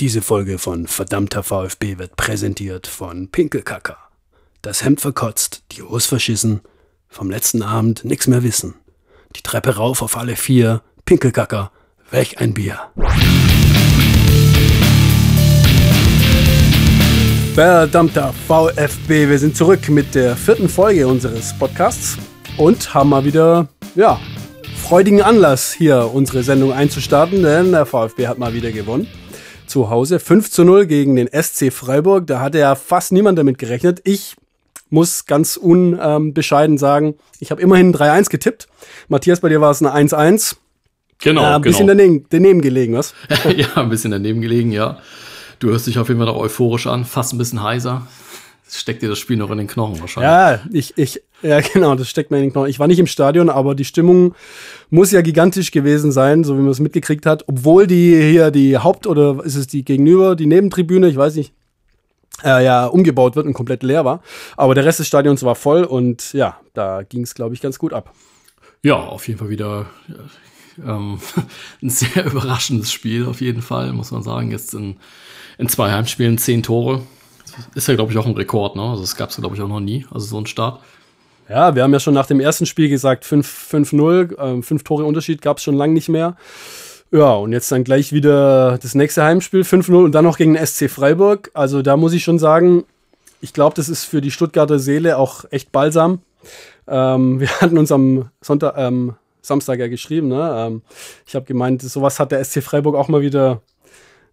Diese 0.00 0.22
Folge 0.22 0.56
von 0.56 0.86
Verdammter 0.86 1.42
VfB 1.42 1.98
wird 1.98 2.16
präsentiert 2.16 2.86
von 2.86 3.28
Pinkelkacker. 3.28 3.98
Das 4.62 4.82
Hemd 4.82 5.02
verkotzt, 5.02 5.62
die 5.72 5.82
Hose 5.82 6.08
verschissen, 6.08 6.62
vom 7.10 7.28
letzten 7.28 7.62
Abend 7.62 8.02
nix 8.02 8.26
mehr 8.26 8.42
wissen. 8.42 8.76
Die 9.36 9.42
Treppe 9.42 9.76
rauf 9.76 10.00
auf 10.00 10.16
alle 10.16 10.36
vier, 10.36 10.80
Pinkelkacker, 11.04 11.70
weg 12.10 12.36
ein 12.38 12.54
Bier. 12.54 12.78
Verdammter 17.52 18.32
VfB, 18.48 19.28
wir 19.28 19.38
sind 19.38 19.54
zurück 19.54 19.86
mit 19.90 20.14
der 20.14 20.34
vierten 20.34 20.70
Folge 20.70 21.06
unseres 21.06 21.52
Podcasts 21.58 22.16
und 22.56 22.94
haben 22.94 23.10
mal 23.10 23.26
wieder, 23.26 23.68
ja, 23.94 24.18
freudigen 24.82 25.20
Anlass, 25.20 25.74
hier 25.74 26.10
unsere 26.10 26.42
Sendung 26.42 26.72
einzustarten, 26.72 27.42
denn 27.42 27.72
der 27.72 27.84
VfB 27.84 28.28
hat 28.28 28.38
mal 28.38 28.54
wieder 28.54 28.72
gewonnen. 28.72 29.06
Zu 29.70 29.88
Hause 29.88 30.18
5 30.18 30.50
zu 30.50 30.64
0 30.64 30.86
gegen 30.86 31.14
den 31.14 31.28
SC 31.28 31.72
Freiburg. 31.72 32.26
Da 32.26 32.40
hatte 32.40 32.58
ja 32.58 32.74
fast 32.74 33.12
niemand 33.12 33.38
damit 33.38 33.56
gerechnet. 33.56 34.00
Ich 34.02 34.34
muss 34.88 35.26
ganz 35.26 35.56
unbescheiden 35.56 36.76
sagen, 36.76 37.14
ich 37.38 37.52
habe 37.52 37.62
immerhin 37.62 37.94
3-1 37.94 38.30
getippt. 38.30 38.66
Matthias, 39.06 39.38
bei 39.38 39.48
dir 39.48 39.60
war 39.60 39.70
es 39.70 39.80
eine 39.80 39.94
1-1. 39.94 40.56
Genau. 41.20 41.42
Äh, 41.42 41.54
ein 41.54 41.60
bisschen 41.60 41.86
genau. 41.86 42.00
daneben, 42.00 42.26
daneben 42.30 42.60
gelegen, 42.62 42.94
was? 42.94 43.14
ja, 43.56 43.68
ein 43.76 43.90
bisschen 43.90 44.10
daneben 44.10 44.40
gelegen, 44.40 44.72
ja. 44.72 44.98
Du 45.60 45.68
hörst 45.68 45.86
dich 45.86 46.00
auf 46.00 46.08
jeden 46.08 46.18
Fall 46.18 46.26
noch 46.26 46.40
euphorisch 46.40 46.88
an, 46.88 47.04
fast 47.04 47.32
ein 47.32 47.38
bisschen 47.38 47.62
heiser. 47.62 48.08
Steckt 48.72 49.02
dir 49.02 49.08
das 49.08 49.18
Spiel 49.18 49.36
noch 49.36 49.50
in 49.50 49.58
den 49.58 49.66
Knochen 49.66 50.00
wahrscheinlich. 50.00 50.30
Ja, 50.30 50.60
ich, 50.72 50.96
ich, 50.96 51.22
ja, 51.42 51.60
genau, 51.72 51.94
das 51.94 52.08
steckt 52.08 52.30
mir 52.30 52.38
in 52.38 52.44
den 52.44 52.52
Knochen. 52.52 52.70
Ich 52.70 52.78
war 52.78 52.86
nicht 52.86 52.98
im 52.98 53.06
Stadion, 53.06 53.50
aber 53.50 53.74
die 53.74 53.84
Stimmung 53.84 54.34
muss 54.90 55.12
ja 55.12 55.20
gigantisch 55.22 55.70
gewesen 55.70 56.12
sein, 56.12 56.44
so 56.44 56.56
wie 56.56 56.62
man 56.62 56.70
es 56.70 56.80
mitgekriegt 56.80 57.26
hat. 57.26 57.44
Obwohl 57.48 57.86
die 57.86 58.20
hier 58.22 58.50
die 58.50 58.78
Haupt- 58.78 59.06
oder 59.06 59.44
ist 59.44 59.56
es 59.56 59.66
die 59.66 59.84
gegenüber, 59.84 60.36
die 60.36 60.46
Nebentribüne, 60.46 61.08
ich 61.08 61.16
weiß 61.16 61.34
nicht, 61.36 61.52
äh, 62.44 62.64
ja, 62.64 62.86
umgebaut 62.86 63.36
wird 63.36 63.46
und 63.46 63.52
komplett 63.52 63.82
leer 63.82 64.04
war. 64.04 64.22
Aber 64.56 64.74
der 64.74 64.84
Rest 64.84 65.00
des 65.00 65.06
Stadions 65.06 65.42
war 65.42 65.54
voll 65.54 65.84
und 65.84 66.32
ja, 66.32 66.58
da 66.74 67.02
ging 67.02 67.22
es, 67.22 67.34
glaube 67.34 67.54
ich, 67.54 67.60
ganz 67.60 67.78
gut 67.78 67.92
ab. 67.92 68.14
Ja, 68.82 68.96
auf 68.96 69.28
jeden 69.28 69.38
Fall 69.38 69.50
wieder 69.50 69.86
ja, 70.08 70.96
ähm, 70.96 71.20
ein 71.82 71.90
sehr 71.90 72.24
überraschendes 72.32 72.92
Spiel, 72.92 73.26
auf 73.26 73.40
jeden 73.40 73.62
Fall, 73.62 73.92
muss 73.92 74.10
man 74.10 74.22
sagen. 74.22 74.50
Jetzt 74.50 74.74
in, 74.74 74.96
in 75.58 75.68
zwei 75.68 75.90
Heimspielen 75.90 76.38
zehn 76.38 76.62
Tore. 76.62 77.02
Ist 77.74 77.88
ja, 77.88 77.94
glaube 77.94 78.12
ich, 78.12 78.18
auch 78.18 78.26
ein 78.26 78.34
Rekord, 78.34 78.76
ne? 78.76 78.82
Also, 78.82 79.02
das 79.02 79.16
gab 79.16 79.30
es, 79.30 79.36
glaube 79.36 79.56
ich, 79.56 79.62
auch 79.62 79.68
noch 79.68 79.80
nie. 79.80 80.06
Also, 80.10 80.26
so 80.26 80.38
ein 80.38 80.46
Start. 80.46 80.80
Ja, 81.48 81.74
wir 81.74 81.82
haben 81.82 81.92
ja 81.92 81.98
schon 81.98 82.14
nach 82.14 82.26
dem 82.26 82.38
ersten 82.38 82.64
Spiel 82.64 82.88
gesagt, 82.88 83.24
5-0, 83.24 84.38
äh, 84.38 84.62
fünf 84.62 84.84
Tore 84.84 85.04
Unterschied 85.04 85.42
gab 85.42 85.56
es 85.56 85.64
schon 85.64 85.74
lange 85.74 85.94
nicht 85.94 86.08
mehr. 86.08 86.36
Ja, 87.10 87.32
und 87.32 87.52
jetzt 87.52 87.72
dann 87.72 87.82
gleich 87.82 88.12
wieder 88.12 88.78
das 88.78 88.94
nächste 88.94 89.24
Heimspiel, 89.24 89.62
5-0 89.62 90.04
und 90.04 90.12
dann 90.12 90.24
noch 90.24 90.38
gegen 90.38 90.54
den 90.54 90.64
SC 90.64 90.88
Freiburg. 90.88 91.50
Also 91.54 91.82
da 91.82 91.96
muss 91.96 92.12
ich 92.12 92.22
schon 92.22 92.38
sagen, 92.38 92.84
ich 93.40 93.52
glaube, 93.52 93.74
das 93.74 93.88
ist 93.88 94.04
für 94.04 94.20
die 94.20 94.30
Stuttgarter 94.30 94.78
Seele 94.78 95.18
auch 95.18 95.44
echt 95.50 95.72
balsam. 95.72 96.20
Ähm, 96.86 97.40
wir 97.40 97.48
hatten 97.60 97.78
uns 97.78 97.90
am 97.90 98.30
Sonntag, 98.40 98.74
ähm, 98.76 99.14
Samstag 99.42 99.80
ja 99.80 99.88
geschrieben. 99.88 100.28
Ne? 100.28 100.54
Ähm, 100.56 100.82
ich 101.26 101.34
habe 101.34 101.46
gemeint, 101.46 101.82
sowas 101.82 102.20
hat 102.20 102.30
der 102.30 102.44
SC 102.44 102.62
Freiburg 102.62 102.94
auch 102.94 103.08
mal 103.08 103.22
wieder 103.22 103.60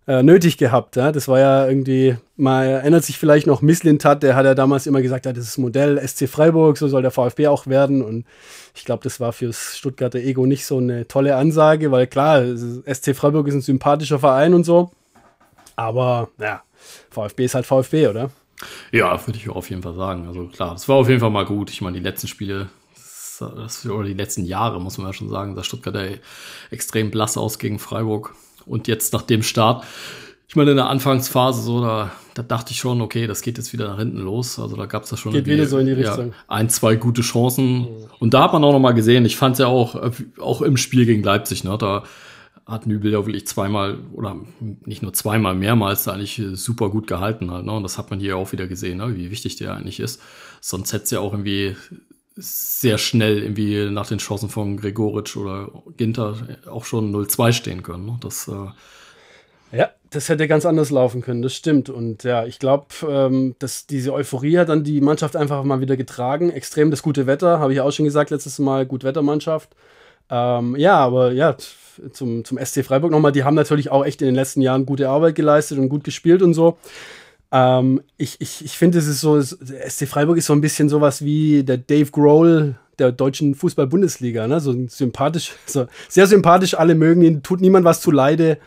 äh, 0.08 0.24
nötig 0.24 0.58
gehabt. 0.58 0.96
Ja? 0.96 1.12
Das 1.12 1.28
war 1.28 1.40
ja 1.40 1.68
irgendwie, 1.68 2.18
man 2.38 2.66
erinnert 2.66 3.04
sich 3.04 3.20
vielleicht 3.20 3.46
noch, 3.46 3.62
Misslintat, 3.62 4.24
der 4.24 4.36
hat 4.36 4.46
ja 4.46 4.56
damals 4.56 4.88
immer 4.88 5.02
gesagt, 5.02 5.26
ja, 5.26 5.34
das 5.34 5.46
ist 5.46 5.58
Modell 5.58 6.00
SC 6.06 6.28
Freiburg, 6.28 6.78
so 6.78 6.88
soll 6.88 7.02
der 7.02 7.12
VfB 7.12 7.48
auch 7.48 7.68
werden. 7.68 8.02
Und 8.02 8.26
ich 8.74 8.86
glaube, 8.86 9.04
das 9.04 9.20
war 9.20 9.34
fürs 9.34 9.78
Stuttgarter 9.78 10.20
Ego 10.20 10.46
nicht 10.46 10.66
so 10.66 10.78
eine 10.78 11.08
tolle 11.08 11.36
Ansage, 11.36 11.92
weil 11.92 12.08
klar, 12.08 12.44
SC 12.46 13.16
Freiburg 13.16 13.48
ist 13.48 13.56
ein 13.56 13.62
sympathischer 13.62 14.20
Verein 14.20 14.54
und 14.54 14.64
so. 14.64 14.92
Aber 15.76 16.30
ja, 16.40 16.64
VfB 17.12 17.46
ist 17.46 17.56
halt 17.56 17.66
VfB, 17.66 18.08
oder? 18.08 18.32
Ja, 18.92 19.28
würde 19.28 19.38
ich 19.38 19.50
auf 19.50 19.70
jeden 19.70 19.84
Fall 19.84 19.94
sagen. 19.94 20.28
Also 20.28 20.48
klar, 20.48 20.72
das 20.72 20.90
war 20.90 20.96
auf 20.96 21.10
jeden 21.10 21.20
Fall 21.20 21.30
mal 21.30 21.46
gut. 21.46 21.70
Ich 21.70 21.82
meine, 21.82 21.98
die 21.98 22.04
letzten 22.04 22.28
Spiele, 22.28 22.70
das, 23.40 23.86
oder 23.86 24.08
die 24.08 24.14
letzten 24.14 24.46
Jahre, 24.46 24.82
muss 24.82 24.98
man 24.98 25.08
ja 25.08 25.14
schon 25.14 25.30
sagen, 25.30 25.54
sah 25.56 25.64
Stuttgart 25.64 26.20
extrem 26.72 27.12
blass 27.12 27.38
aus 27.38 27.60
gegen 27.60 27.78
Freiburg. 27.78 28.34
Und 28.68 28.88
jetzt 28.88 29.14
nach 29.14 29.24
dem 29.24 29.44
Start, 29.44 29.84
ich 30.48 30.56
meine, 30.56 30.72
in 30.72 30.78
der 30.78 30.88
Anfangsphase 30.88 31.62
so, 31.62 31.82
da, 31.82 32.12
da 32.34 32.44
dachte 32.44 32.72
ich 32.72 32.78
schon, 32.78 33.02
okay, 33.02 33.28
das 33.28 33.42
geht 33.42 33.58
jetzt 33.58 33.74
wieder 33.74 33.90
nach 33.90 33.98
hinten 33.98 34.20
los. 34.20 34.60
Also 34.60 34.78
da 34.78 34.86
gab 34.86 35.04
es 35.04 35.10
da 35.10 35.18
schon 35.18 35.34
geht 35.34 35.46
wieder 35.46 35.66
so 35.66 35.78
in 35.78 35.88
die 35.88 35.94
Richtung. 35.94 36.30
Ja, 36.30 36.36
ein, 36.48 36.70
zwei 36.70 36.96
gute 36.96 37.22
Chancen. 37.22 37.80
Mhm. 37.80 37.88
Und 38.20 38.34
da 38.34 38.44
hat 38.44 38.54
man 38.54 38.64
auch 38.64 38.72
noch 38.72 38.80
mal 38.80 38.94
gesehen, 38.94 39.26
ich 39.26 39.36
fand 39.36 39.54
es 39.54 39.60
ja 39.60 39.68
auch, 39.68 40.12
auch 40.40 40.62
im 40.62 40.78
Spiel 40.78 41.06
gegen 41.06 41.24
Leipzig, 41.24 41.64
ne, 41.64 41.78
da 41.78 42.04
hat 42.68 42.86
Nübel 42.86 43.14
ja 43.14 43.26
wirklich 43.26 43.48
zweimal 43.48 43.98
oder 44.14 44.36
nicht 44.60 45.02
nur 45.02 45.14
zweimal, 45.14 45.56
mehrmals 45.56 46.08
eigentlich 46.08 46.42
super 46.54 46.90
gut 46.90 47.08
gehalten 47.08 47.50
halt. 47.50 47.66
Ne? 47.66 47.72
Und 47.72 47.84
das 47.84 47.98
hat 47.98 48.10
man 48.10 48.20
hier 48.20 48.36
auch 48.36 48.52
wieder 48.52 48.68
gesehen, 48.68 48.98
ne? 48.98 49.16
wie 49.16 49.32
wichtig 49.32 49.56
der 49.56 49.74
eigentlich 49.74 50.02
ist. 50.02 50.22
Sonst 50.60 50.92
hätte 50.92 51.06
es 51.06 51.12
ja 51.12 51.22
auch 51.22 51.32
irgendwie 51.32 51.78
sehr 52.38 52.98
schnell 52.98 53.42
irgendwie 53.42 53.90
nach 53.90 54.08
den 54.08 54.20
Chancen 54.20 54.50
von 54.50 54.78
Gregoritsch 54.78 55.36
oder 55.38 55.70
Ginter 55.98 56.36
auch 56.70 56.86
schon 56.86 57.14
0-2 57.14 57.52
stehen 57.52 57.84
können. 57.84 58.06
Ne? 58.06 58.18
Das, 58.22 58.48
äh 58.48 58.68
ja, 59.78 59.90
das 60.12 60.30
hätte 60.30 60.48
ganz 60.48 60.66
anders 60.66 60.92
laufen 60.92 61.22
können, 61.22 61.42
das 61.42 61.54
stimmt. 61.54 61.90
Und 61.90 62.24
ja, 62.24 62.46
ich 62.46 62.60
glaube, 62.60 62.88
ähm, 63.10 63.56
dass 63.60 63.88
diese 63.88 64.14
Euphorie 64.14 64.58
hat 64.58 64.70
dann 64.70 64.84
die 64.84 65.02
Mannschaft 65.02 65.36
einfach 65.36 65.64
mal 65.64 65.82
wieder 65.82 65.98
getragen. 65.98 66.52
Extrem 66.52 66.92
das 66.92 67.04
gute 67.04 67.28
Wetter, 67.28 67.60
habe 67.60 67.74
ich 67.74 67.82
auch 67.82 67.92
schon 67.92 68.06
gesagt 68.06 68.30
letztes 68.30 68.60
Mal, 68.60 68.86
Gutwettermannschaft. 68.86 69.76
Ähm, 70.30 70.76
ja, 70.78 70.96
aber 70.96 71.32
ja, 71.32 71.58
zum, 72.12 72.46
zum 72.46 72.58
SC 72.64 72.86
Freiburg 72.86 73.12
nochmal, 73.12 73.32
die 73.32 73.44
haben 73.44 73.56
natürlich 73.56 73.90
auch 73.90 74.06
echt 74.06 74.22
in 74.22 74.28
den 74.28 74.36
letzten 74.36 74.62
Jahren 74.62 74.86
gute 74.86 75.10
Arbeit 75.10 75.36
geleistet 75.36 75.80
und 75.80 75.90
gut 75.90 76.04
gespielt 76.04 76.42
und 76.42 76.54
so. 76.54 76.78
Ähm, 77.52 78.02
ich 78.18 78.38
ich, 78.40 78.64
ich 78.64 78.78
finde, 78.78 78.98
es 78.98 79.08
ist 79.08 79.22
so, 79.22 79.42
der 79.42 79.90
SC 79.90 80.08
Freiburg 80.08 80.38
ist 80.38 80.48
so 80.48 80.54
ein 80.54 80.62
bisschen 80.62 80.90
sowas 80.90 81.24
wie 81.24 81.64
der 81.64 81.78
Dave 81.78 82.12
Grohl 82.12 82.76
der 83.00 83.12
deutschen 83.12 83.56
Fußball-Bundesliga, 83.56 84.48
ne? 84.48 84.60
So 84.60 84.76
sympathisch, 84.88 85.54
so 85.66 85.88
sehr 86.10 86.28
sympathisch, 86.28 86.74
alle 86.74 86.96
mögen 86.96 87.22
ihn, 87.22 87.44
tut 87.44 87.62
niemand 87.62 87.86
was 87.86 88.02
zu 88.02 88.12
Leide, 88.12 88.58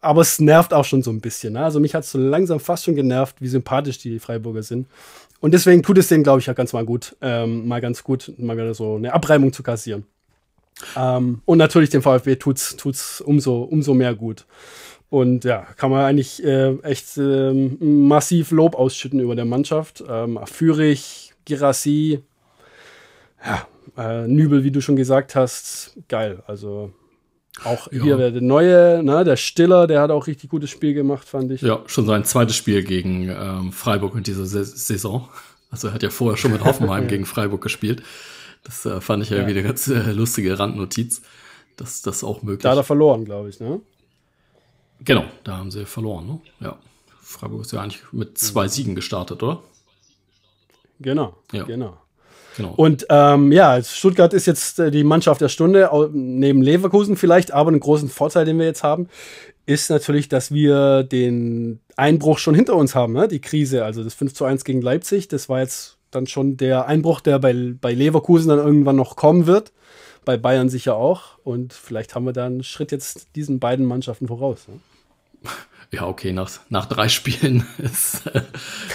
aber 0.00 0.22
es 0.22 0.38
nervt 0.38 0.72
auch 0.72 0.84
schon 0.84 1.02
so 1.02 1.10
ein 1.10 1.20
bisschen. 1.20 1.54
Ne? 1.54 1.64
Also 1.64 1.80
mich 1.80 1.94
hat 1.94 2.04
es 2.04 2.12
so 2.12 2.18
langsam 2.18 2.60
fast 2.60 2.84
schon 2.84 2.94
genervt, 2.94 3.36
wie 3.40 3.48
sympathisch 3.48 3.98
die 3.98 4.18
Freiburger 4.20 4.62
sind. 4.62 4.86
Und 5.40 5.54
deswegen 5.54 5.82
tut 5.82 5.98
es 5.98 6.08
denen, 6.08 6.24
glaube 6.24 6.40
ich, 6.40 6.46
ja 6.46 6.52
ganz 6.52 6.72
mal 6.72 6.84
gut, 6.84 7.16
ähm, 7.20 7.66
mal 7.66 7.80
ganz 7.80 8.02
gut, 8.02 8.32
mal 8.38 8.56
wieder 8.56 8.74
so 8.74 8.96
eine 8.96 9.12
Abreibung 9.12 9.52
zu 9.52 9.62
kassieren. 9.62 10.04
Ähm, 10.96 11.42
und 11.44 11.58
natürlich 11.58 11.90
dem 11.90 12.02
VfB 12.02 12.36
tut's, 12.36 12.76
tut's 12.76 13.20
umso, 13.20 13.62
umso 13.62 13.94
mehr 13.94 14.14
gut. 14.14 14.46
Und 15.10 15.44
ja, 15.44 15.66
kann 15.76 15.90
man 15.90 16.04
eigentlich 16.04 16.44
äh, 16.44 16.74
echt 16.82 17.16
äh, 17.16 17.52
massiv 17.52 18.50
Lob 18.50 18.74
ausschütten 18.74 19.20
über 19.20 19.34
der 19.34 19.46
Mannschaft. 19.46 20.04
Ähm, 20.06 20.38
Fürich, 20.44 21.32
Girassi, 21.46 22.22
ja, 23.44 23.66
äh, 23.96 24.26
Nübel, 24.26 24.64
wie 24.64 24.70
du 24.70 24.80
schon 24.82 24.96
gesagt 24.96 25.34
hast, 25.34 25.96
geil. 26.08 26.42
Also 26.46 26.92
auch 27.64 27.90
ja. 27.90 28.02
hier 28.02 28.16
der, 28.16 28.40
neue, 28.40 29.02
ne, 29.02 29.24
der 29.24 29.36
Stiller, 29.36 29.86
der 29.86 30.02
hat 30.02 30.10
auch 30.10 30.26
richtig 30.26 30.50
gutes 30.50 30.70
Spiel 30.70 30.94
gemacht, 30.94 31.26
fand 31.26 31.50
ich. 31.52 31.62
Ja, 31.62 31.82
schon 31.86 32.06
sein 32.06 32.24
zweites 32.24 32.56
Spiel 32.56 32.82
gegen 32.84 33.28
ähm, 33.28 33.72
Freiburg 33.72 34.14
in 34.14 34.22
dieser 34.22 34.46
Saison. 34.46 35.28
Also 35.70 35.88
er 35.88 35.94
hat 35.94 36.02
ja 36.02 36.10
vorher 36.10 36.36
schon 36.36 36.52
mit 36.52 36.64
Hoffenheim 36.64 37.08
gegen 37.08 37.26
Freiburg 37.26 37.62
gespielt. 37.62 38.02
Das 38.62 38.84
äh, 38.86 39.00
fand 39.00 39.22
ich 39.22 39.30
ja, 39.30 39.36
ja. 39.36 39.42
irgendwie 39.42 39.58
eine 39.58 39.68
ganz 39.68 39.88
äh, 39.88 40.12
lustige 40.12 40.58
Randnotiz, 40.58 41.22
dass 41.76 42.02
das 42.02 42.22
auch 42.22 42.42
möglich 42.42 42.58
ist. 42.58 42.64
Da 42.64 42.70
hat 42.72 42.78
er 42.78 42.84
verloren, 42.84 43.24
glaube 43.24 43.48
ich, 43.48 43.58
ne? 43.58 43.80
Genau, 45.04 45.24
da 45.44 45.56
haben 45.56 45.70
sie 45.70 45.86
verloren, 45.86 46.26
ne? 46.26 46.40
Ja. 46.60 46.78
Freiburg 47.20 47.62
ist 47.62 47.72
ja 47.72 47.82
eigentlich 47.82 48.02
mit 48.12 48.38
zwei 48.38 48.68
Siegen 48.68 48.94
gestartet, 48.94 49.42
oder? 49.42 49.62
Genau, 50.98 51.36
ja. 51.52 51.64
genau. 51.64 51.98
Genau. 52.56 52.74
Und 52.74 53.06
ähm, 53.08 53.52
ja, 53.52 53.80
Stuttgart 53.82 54.34
ist 54.34 54.46
jetzt 54.46 54.80
äh, 54.80 54.90
die 54.90 55.04
Mannschaft 55.04 55.40
der 55.40 55.48
Stunde, 55.48 55.88
neben 56.12 56.60
Leverkusen 56.60 57.16
vielleicht, 57.16 57.52
aber 57.52 57.68
einen 57.68 57.78
großen 57.78 58.08
Vorteil, 58.08 58.46
den 58.46 58.58
wir 58.58 58.66
jetzt 58.66 58.82
haben, 58.82 59.08
ist 59.64 59.90
natürlich, 59.90 60.28
dass 60.28 60.50
wir 60.50 61.04
den 61.04 61.78
Einbruch 61.96 62.38
schon 62.38 62.56
hinter 62.56 62.74
uns 62.74 62.96
haben, 62.96 63.12
ne? 63.12 63.28
die 63.28 63.40
Krise. 63.40 63.84
Also 63.84 64.02
das 64.02 64.14
5 64.14 64.34
zu 64.34 64.44
1 64.44 64.64
gegen 64.64 64.82
Leipzig, 64.82 65.28
das 65.28 65.48
war 65.48 65.60
jetzt 65.60 65.98
dann 66.10 66.26
schon 66.26 66.56
der 66.56 66.86
Einbruch, 66.86 67.20
der 67.20 67.38
bei, 67.38 67.74
bei 67.80 67.92
Leverkusen 67.92 68.48
dann 68.48 68.58
irgendwann 68.58 68.96
noch 68.96 69.14
kommen 69.14 69.46
wird. 69.46 69.72
Bei 70.28 70.36
Bayern 70.36 70.68
sicher 70.68 70.94
auch. 70.94 71.38
Und 71.42 71.72
vielleicht 71.72 72.14
haben 72.14 72.26
wir 72.26 72.34
da 72.34 72.44
einen 72.44 72.62
Schritt 72.62 72.92
jetzt 72.92 73.34
diesen 73.34 73.60
beiden 73.60 73.86
Mannschaften 73.86 74.28
voraus. 74.28 74.68
Ne? 74.68 74.78
Ja, 75.90 76.06
okay, 76.06 76.34
nach, 76.34 76.50
nach 76.68 76.84
drei 76.84 77.08
Spielen 77.08 77.66
ist. 77.78 78.26
Äh, 78.26 78.42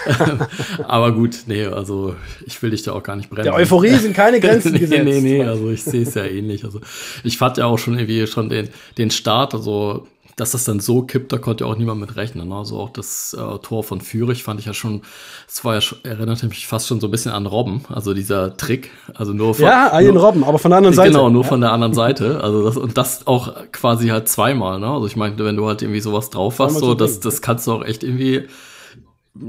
aber 0.83 1.11
gut, 1.11 1.45
nee, 1.47 1.65
also 1.65 2.15
ich 2.45 2.61
will 2.61 2.69
dich 2.69 2.83
da 2.83 2.91
auch 2.91 3.01
gar 3.01 3.15
nicht 3.15 3.31
brennen. 3.31 3.45
Der 3.45 3.55
Euphorie 3.55 3.95
sind 3.95 4.15
keine 4.15 4.39
Grenzen 4.39 4.73
nee, 4.73 4.77
gesetzt. 4.77 5.03
Nee, 5.03 5.21
nee, 5.21 5.43
also 5.43 5.71
ich 5.71 5.83
sehe 5.83 6.03
es 6.03 6.13
ja 6.13 6.23
ähnlich. 6.23 6.63
Also 6.65 6.81
ich 7.23 7.39
fand 7.39 7.57
ja 7.57 7.65
auch 7.65 7.79
schon 7.79 7.97
irgendwie 7.97 8.27
schon 8.27 8.49
den, 8.49 8.69
den 8.99 9.09
Start, 9.09 9.55
also 9.55 10.05
dass 10.35 10.51
das 10.51 10.63
dann 10.63 10.79
so 10.79 11.03
kippt, 11.03 11.31
da 11.31 11.37
konnte 11.37 11.63
ja 11.63 11.69
auch 11.69 11.77
niemand 11.77 11.99
mit 11.99 12.15
rechnen. 12.15 12.49
Ne? 12.49 12.55
Also 12.55 12.79
auch 12.79 12.89
das 12.89 13.33
äh, 13.33 13.57
Tor 13.59 13.83
von 13.83 14.01
Fürich 14.01 14.43
fand 14.43 14.59
ich 14.59 14.65
ja 14.65 14.73
schon, 14.73 15.01
es 15.47 15.63
war 15.63 15.75
ja 15.75 15.81
schon, 15.81 15.99
erinnerte 16.03 16.47
mich 16.47 16.67
fast 16.67 16.87
schon 16.87 16.99
so 16.99 17.07
ein 17.07 17.11
bisschen 17.11 17.31
an 17.31 17.45
Robben, 17.45 17.85
also 17.89 18.13
dieser 18.13 18.57
Trick. 18.57 18.91
Also 19.13 19.33
nur 19.33 19.55
von, 19.55 19.65
Ja, 19.65 19.99
Ian 19.99 20.17
Robben, 20.17 20.43
aber 20.43 20.59
von 20.59 20.71
der 20.71 20.77
anderen 20.77 20.95
Seite. 20.95 21.11
Genau, 21.11 21.29
nur 21.29 21.43
ja. 21.43 21.49
von 21.49 21.61
der 21.61 21.71
anderen 21.71 21.93
Seite. 21.93 22.41
Also 22.43 22.63
das, 22.63 22.77
und 22.77 22.97
das 22.97 23.27
auch 23.27 23.53
quasi 23.71 24.07
halt 24.09 24.27
zweimal, 24.27 24.79
ne? 24.79 24.87
Also 24.87 25.07
ich 25.07 25.15
meine, 25.15 25.37
wenn 25.37 25.55
du 25.55 25.67
halt 25.67 25.81
irgendwie 25.81 26.01
sowas 26.01 26.29
drauf 26.29 26.59
hast, 26.59 26.79
so, 26.79 26.93
das, 26.95 27.19
das 27.19 27.41
kannst 27.41 27.67
du 27.67 27.73
auch 27.73 27.85
echt 27.85 28.03
irgendwie 28.03 28.47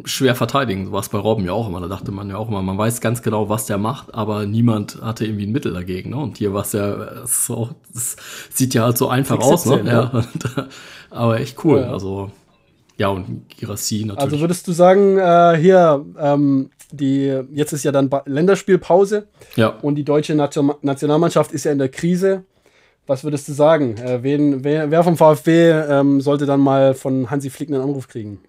schwer 0.04 0.34
verteidigen. 0.34 0.86
So 0.86 0.92
war 0.92 1.00
es 1.00 1.08
bei 1.08 1.18
Robben 1.18 1.44
ja 1.44 1.52
auch 1.52 1.68
immer. 1.68 1.80
Da 1.80 1.88
dachte 1.88 2.10
man 2.10 2.30
ja 2.30 2.36
auch 2.36 2.48
immer, 2.48 2.62
man 2.62 2.78
weiß 2.78 3.00
ganz 3.00 3.22
genau, 3.22 3.48
was 3.48 3.66
der 3.66 3.78
macht, 3.78 4.14
aber 4.14 4.46
niemand 4.46 5.00
hatte 5.02 5.26
irgendwie 5.26 5.46
ein 5.46 5.52
Mittel 5.52 5.72
dagegen. 5.74 6.10
Ne? 6.10 6.16
Und 6.16 6.38
hier 6.38 6.54
war 6.54 6.62
es 6.62 6.72
ja, 6.72 6.94
das, 6.96 7.50
auch, 7.50 7.72
das 7.92 8.16
sieht 8.50 8.74
ja 8.74 8.84
halt 8.84 8.96
so 8.96 9.08
einfach 9.08 9.38
aus. 9.38 9.66
Ne? 9.66 9.82
Ja. 9.84 10.24
Aber 11.10 11.38
echt 11.38 11.64
cool. 11.64 11.80
Ja. 11.80 11.92
Also 11.92 12.30
ja, 12.96 13.08
und 13.08 13.48
Girassi 13.48 14.04
natürlich. 14.04 14.20
Also 14.20 14.40
würdest 14.40 14.68
du 14.68 14.72
sagen, 14.72 15.18
äh, 15.18 15.56
hier, 15.60 16.04
ähm, 16.18 16.70
die, 16.92 17.40
jetzt 17.52 17.72
ist 17.72 17.84
ja 17.84 17.92
dann 17.92 18.08
Länderspielpause 18.24 19.26
ja. 19.56 19.68
und 19.68 19.96
die 19.96 20.04
deutsche 20.04 20.34
Nation 20.34 20.72
Nationalmannschaft 20.82 21.52
ist 21.52 21.64
ja 21.64 21.72
in 21.72 21.78
der 21.78 21.88
Krise. 21.88 22.44
Was 23.06 23.22
würdest 23.22 23.48
du 23.48 23.52
sagen? 23.52 23.96
Äh, 23.98 24.22
wen, 24.22 24.64
wer, 24.64 24.90
wer 24.90 25.04
vom 25.04 25.16
VfB 25.16 25.70
ähm, 25.70 26.20
sollte 26.20 26.46
dann 26.46 26.60
mal 26.60 26.94
von 26.94 27.30
Hansi 27.30 27.50
Flick 27.50 27.68
einen 27.68 27.82
Anruf 27.82 28.08
kriegen? 28.08 28.40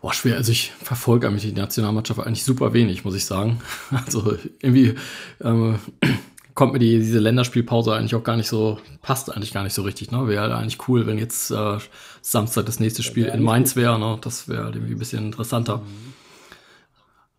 Boah, 0.00 0.14
schwer. 0.14 0.36
Also 0.36 0.52
ich 0.52 0.72
verfolge 0.80 1.26
eigentlich 1.26 1.42
die 1.52 1.60
Nationalmannschaft 1.60 2.20
eigentlich 2.20 2.44
super 2.44 2.72
wenig, 2.72 3.04
muss 3.04 3.16
ich 3.16 3.24
sagen. 3.24 3.60
Also 3.90 4.36
irgendwie 4.60 4.94
ähm, 5.42 5.80
kommt 6.54 6.72
mir 6.72 6.78
die, 6.78 6.98
diese 6.98 7.18
Länderspielpause 7.18 7.94
eigentlich 7.94 8.14
auch 8.14 8.22
gar 8.22 8.36
nicht 8.36 8.48
so, 8.48 8.78
passt 9.02 9.34
eigentlich 9.34 9.52
gar 9.52 9.64
nicht 9.64 9.74
so 9.74 9.82
richtig. 9.82 10.12
Ne? 10.12 10.28
Wäre 10.28 10.42
halt 10.42 10.52
eigentlich 10.52 10.88
cool, 10.88 11.06
wenn 11.06 11.18
jetzt 11.18 11.50
äh, 11.50 11.78
Samstag 12.22 12.66
das 12.66 12.78
nächste 12.78 13.02
Spiel 13.02 13.26
in 13.26 13.42
Mainz 13.42 13.74
wäre. 13.74 13.98
Ne? 13.98 14.18
Das 14.20 14.48
wäre 14.48 14.64
halt 14.64 14.76
irgendwie 14.76 14.94
ein 14.94 14.98
bisschen 14.98 15.26
interessanter. 15.26 15.78
Mhm. 15.78 16.14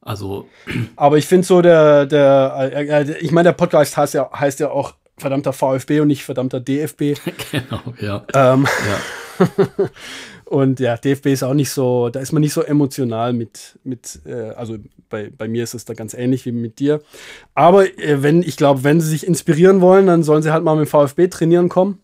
Also. 0.02 0.50
Aber 0.98 1.18
ich 1.18 1.28
finde 1.28 1.48
so, 1.48 1.62
der, 1.62 2.06
der, 2.08 2.72
äh, 2.74 3.12
ich 3.20 3.32
meine, 3.32 3.50
der 3.50 3.54
Podcast 3.54 3.96
heißt 3.96 4.16
ja, 4.16 4.30
heißt 4.38 4.60
ja 4.60 4.70
auch 4.70 4.96
verdammter 5.18 5.54
VfB 5.54 6.02
und 6.02 6.08
nicht 6.08 6.24
verdammter 6.24 6.60
DFB. 6.60 7.16
genau, 7.52 7.94
ja. 8.02 8.26
Ähm, 8.34 8.66
ja. 8.66 9.00
Und 10.46 10.80
ja, 10.80 10.98
DFB 10.98 11.28
ist 11.28 11.44
auch 11.44 11.54
nicht 11.54 11.70
so, 11.70 12.10
da 12.10 12.20
ist 12.20 12.32
man 12.32 12.42
nicht 12.42 12.54
so 12.54 12.62
emotional 12.62 13.34
mit, 13.34 13.78
mit 13.84 14.20
äh, 14.26 14.50
also 14.52 14.78
bei, 15.10 15.32
bei 15.36 15.48
mir 15.48 15.64
ist 15.64 15.74
es 15.74 15.86
da 15.86 15.94
ganz 15.94 16.14
ähnlich 16.14 16.46
wie 16.46 16.52
mit 16.52 16.80
dir. 16.80 17.02
Aber 17.54 17.86
äh, 18.00 18.24
wenn, 18.24 18.42
ich 18.42 18.58
glaube, 18.58 18.84
wenn 18.84 19.00
sie 19.00 19.10
sich 19.10 19.28
inspirieren 19.28 19.82
wollen, 19.82 20.08
dann 20.08 20.24
sollen 20.24 20.42
sie 20.42 20.52
halt 20.52 20.64
mal 20.64 20.76
mit 20.76 20.88
dem 20.88 20.90
VfB 20.90 21.28
trainieren 21.28 21.70
kommen, 21.70 22.00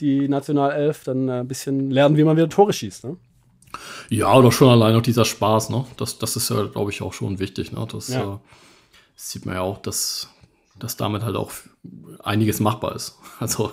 die 0.00 0.28
Nationalelf, 0.28 1.04
dann 1.04 1.28
äh, 1.28 1.40
ein 1.40 1.48
bisschen 1.48 1.90
lernen, 1.90 2.16
wie 2.16 2.24
man 2.24 2.36
wieder 2.36 2.48
Tore 2.48 2.72
schießt. 2.72 3.04
Ne? 3.04 3.16
Ja, 4.08 4.34
oder 4.36 4.50
schon 4.50 4.68
allein 4.68 4.96
auch 4.96 5.02
dieser 5.02 5.24
Spaß, 5.24 5.70
ne? 5.70 5.84
Das, 5.96 6.18
das 6.18 6.36
ist 6.36 6.50
ja, 6.50 6.64
glaube 6.64 6.90
ich, 6.90 7.02
auch 7.02 7.12
schon 7.12 7.38
wichtig, 7.38 7.72
ne? 7.72 7.86
Das 7.90 8.08
ja. 8.08 8.34
äh, 8.34 8.38
sieht 9.16 9.46
man 9.46 9.56
ja 9.56 9.60
auch, 9.60 9.78
dass, 9.78 10.30
dass 10.78 10.96
damit 10.96 11.22
halt 11.22 11.36
auch 11.36 11.52
einiges 12.22 12.60
machbar 12.60 12.96
ist. 12.96 13.18
Also 13.40 13.72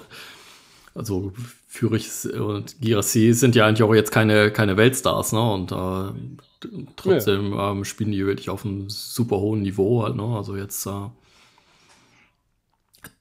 also 0.94 1.34
Fürich 1.74 2.10
und 2.38 2.82
Girassi 2.82 3.32
sind 3.32 3.56
ja 3.56 3.66
eigentlich 3.66 3.82
auch 3.82 3.96
jetzt 3.96 4.12
keine, 4.12 4.52
keine 4.52 4.76
Weltstars, 4.76 5.32
ne? 5.32 5.42
Und 5.54 5.72
äh, 5.72 6.68
trotzdem 6.98 7.54
ja. 7.54 7.72
ähm, 7.72 7.86
spielen 7.86 8.12
die 8.12 8.26
wirklich 8.26 8.50
auf 8.50 8.66
einem 8.66 8.90
super 8.90 9.38
hohen 9.38 9.62
Niveau 9.62 10.04
halt, 10.04 10.18
ne? 10.18 10.24
Also 10.24 10.58
jetzt 10.58 10.86
äh, 10.86 11.10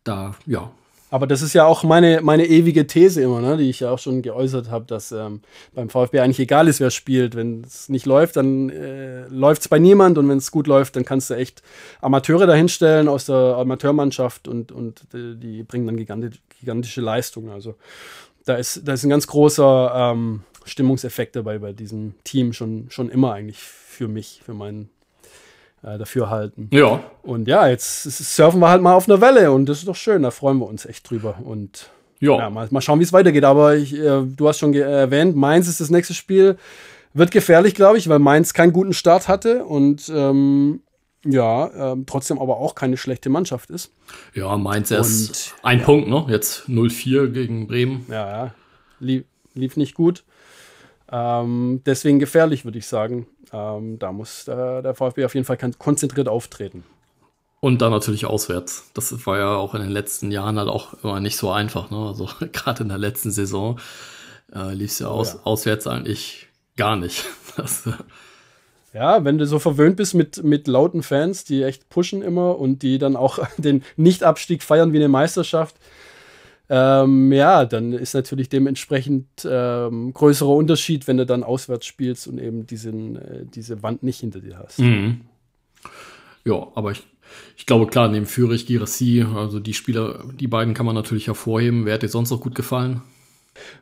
da, 0.02 0.34
ja, 0.46 0.72
aber 1.10 1.26
das 1.26 1.42
ist 1.42 1.54
ja 1.54 1.66
auch 1.66 1.82
meine, 1.82 2.20
meine 2.22 2.46
ewige 2.46 2.86
These 2.86 3.20
immer, 3.20 3.40
ne, 3.40 3.56
die 3.56 3.68
ich 3.68 3.80
ja 3.80 3.90
auch 3.90 3.98
schon 3.98 4.22
geäußert 4.22 4.70
habe, 4.70 4.84
dass 4.86 5.10
ähm, 5.10 5.40
beim 5.74 5.90
VfB 5.90 6.20
eigentlich 6.20 6.38
egal 6.38 6.68
ist, 6.68 6.78
wer 6.78 6.90
spielt. 6.90 7.34
Wenn 7.34 7.64
es 7.64 7.88
nicht 7.88 8.06
läuft, 8.06 8.36
dann 8.36 8.70
äh, 8.70 9.26
läuft 9.26 9.62
es 9.62 9.68
bei 9.68 9.80
niemand 9.80 10.18
und 10.18 10.28
wenn 10.28 10.38
es 10.38 10.52
gut 10.52 10.68
läuft, 10.68 10.94
dann 10.94 11.04
kannst 11.04 11.28
du 11.30 11.34
echt 11.34 11.62
Amateure 12.00 12.46
dahinstellen 12.46 13.08
aus 13.08 13.26
der 13.26 13.56
Amateurmannschaft 13.56 14.46
und, 14.46 14.70
und 14.70 15.02
die, 15.12 15.36
die 15.36 15.62
bringen 15.64 15.86
dann 15.86 15.96
gigantisch, 15.96 16.40
gigantische 16.60 17.00
Leistungen. 17.00 17.50
Also 17.50 17.74
da 18.44 18.56
ist, 18.56 18.82
da 18.84 18.92
ist 18.92 19.04
ein 19.04 19.10
ganz 19.10 19.26
großer 19.26 19.92
ähm, 19.94 20.42
Stimmungseffekt 20.64 21.36
dabei 21.36 21.58
bei 21.58 21.72
diesem 21.72 22.14
Team 22.24 22.52
schon, 22.52 22.86
schon 22.90 23.08
immer 23.08 23.32
eigentlich 23.32 23.58
für 23.58 24.08
mich, 24.08 24.40
für 24.44 24.54
meinen 24.54 24.90
äh, 25.82 25.98
dafür 25.98 26.30
halten. 26.30 26.68
Ja. 26.72 27.02
Und 27.22 27.48
ja, 27.48 27.68
jetzt 27.68 28.02
surfen 28.04 28.60
wir 28.60 28.68
halt 28.68 28.82
mal 28.82 28.94
auf 28.94 29.08
einer 29.08 29.20
Welle 29.20 29.52
und 29.52 29.66
das 29.66 29.78
ist 29.78 29.88
doch 29.88 29.96
schön, 29.96 30.22
da 30.22 30.30
freuen 30.30 30.58
wir 30.58 30.66
uns 30.66 30.86
echt 30.86 31.08
drüber. 31.08 31.38
Und 31.44 31.90
ja, 32.20 32.36
ja 32.38 32.50
mal, 32.50 32.68
mal, 32.70 32.80
schauen, 32.80 33.00
wie 33.00 33.04
es 33.04 33.12
weitergeht. 33.12 33.44
Aber 33.44 33.76
ich, 33.76 33.94
äh, 33.94 34.22
du 34.24 34.48
hast 34.48 34.58
schon 34.58 34.74
erwähnt, 34.74 35.36
Mainz 35.36 35.68
ist 35.68 35.80
das 35.80 35.90
nächste 35.90 36.14
Spiel. 36.14 36.56
Wird 37.12 37.32
gefährlich, 37.32 37.74
glaube 37.74 37.98
ich, 37.98 38.08
weil 38.08 38.20
Mainz 38.20 38.52
keinen 38.52 38.72
guten 38.72 38.92
Start 38.92 39.26
hatte 39.26 39.64
und 39.64 40.12
ähm, 40.14 40.82
ja, 41.24 41.92
ähm, 41.92 42.06
trotzdem 42.06 42.38
aber 42.38 42.56
auch 42.56 42.74
keine 42.74 42.96
schlechte 42.96 43.28
Mannschaft 43.28 43.70
ist. 43.70 43.92
Ja, 44.34 44.56
Mainz 44.56 44.90
erst 44.90 45.54
und, 45.54 45.64
ein 45.64 45.78
ja. 45.80 45.84
Punkt, 45.84 46.08
ne? 46.08 46.26
Jetzt 46.28 46.68
0-4 46.68 47.28
gegen 47.28 47.66
Bremen. 47.66 48.06
Ja, 48.08 48.44
ja. 48.44 48.54
Lief, 49.00 49.24
lief 49.54 49.76
nicht 49.76 49.94
gut. 49.94 50.24
Ähm, 51.12 51.82
deswegen 51.84 52.18
gefährlich, 52.18 52.64
würde 52.64 52.78
ich 52.78 52.86
sagen. 52.86 53.26
Ähm, 53.52 53.98
da 53.98 54.12
muss 54.12 54.46
äh, 54.48 54.82
der 54.82 54.94
VfB 54.94 55.24
auf 55.24 55.34
jeden 55.34 55.44
Fall 55.44 55.58
konzentriert 55.78 56.28
auftreten. 56.28 56.84
Und 57.60 57.82
dann 57.82 57.90
natürlich 57.90 58.24
auswärts. 58.24 58.90
Das 58.94 59.26
war 59.26 59.38
ja 59.38 59.54
auch 59.56 59.74
in 59.74 59.82
den 59.82 59.90
letzten 59.90 60.30
Jahren 60.30 60.58
halt 60.58 60.68
auch 60.68 60.94
immer 61.02 61.20
nicht 61.20 61.36
so 61.36 61.50
einfach. 61.50 61.90
Ne? 61.90 61.98
Also 61.98 62.28
gerade 62.52 62.82
in 62.84 62.88
der 62.88 62.98
letzten 62.98 63.30
Saison 63.30 63.78
äh, 64.54 64.72
lief 64.72 64.92
es 64.92 65.00
ja, 65.00 65.08
aus, 65.08 65.34
ja. 65.34 65.40
auswärts 65.44 65.86
eigentlich 65.86 66.48
gar 66.76 66.96
nicht. 66.96 67.24
Das, 67.56 67.82
ja, 68.92 69.24
wenn 69.24 69.38
du 69.38 69.46
so 69.46 69.58
verwöhnt 69.58 69.96
bist 69.96 70.14
mit, 70.14 70.42
mit 70.42 70.66
lauten 70.66 71.02
Fans, 71.02 71.44
die 71.44 71.62
echt 71.62 71.88
pushen 71.88 72.22
immer 72.22 72.58
und 72.58 72.82
die 72.82 72.98
dann 72.98 73.16
auch 73.16 73.38
den 73.56 73.82
Nicht-Abstieg 73.96 74.62
feiern 74.62 74.92
wie 74.92 74.98
eine 74.98 75.08
Meisterschaft, 75.08 75.76
ähm, 76.72 77.32
ja, 77.32 77.64
dann 77.64 77.92
ist 77.92 78.14
natürlich 78.14 78.48
dementsprechend 78.48 79.26
ähm, 79.44 80.12
größerer 80.14 80.50
Unterschied, 80.54 81.08
wenn 81.08 81.16
du 81.16 81.26
dann 81.26 81.42
auswärts 81.42 81.84
spielst 81.84 82.28
und 82.28 82.38
eben 82.38 82.64
diesen, 82.64 83.16
äh, 83.16 83.44
diese 83.44 83.82
Wand 83.82 84.04
nicht 84.04 84.20
hinter 84.20 84.38
dir 84.40 84.56
hast. 84.58 84.78
Mhm. 84.78 85.22
Ja, 86.44 86.68
aber 86.76 86.92
ich, 86.92 87.02
ich 87.56 87.66
glaube, 87.66 87.88
klar, 87.88 88.08
neben 88.08 88.26
Fürich, 88.26 88.66
Girassi, 88.66 89.26
also 89.34 89.58
die 89.58 89.74
Spieler, 89.74 90.24
die 90.38 90.46
beiden 90.46 90.74
kann 90.74 90.86
man 90.86 90.94
natürlich 90.94 91.26
hervorheben. 91.26 91.86
Wer 91.86 91.94
hat 91.94 92.02
dir 92.02 92.08
sonst 92.08 92.30
noch 92.30 92.40
gut 92.40 92.54
gefallen? 92.54 93.02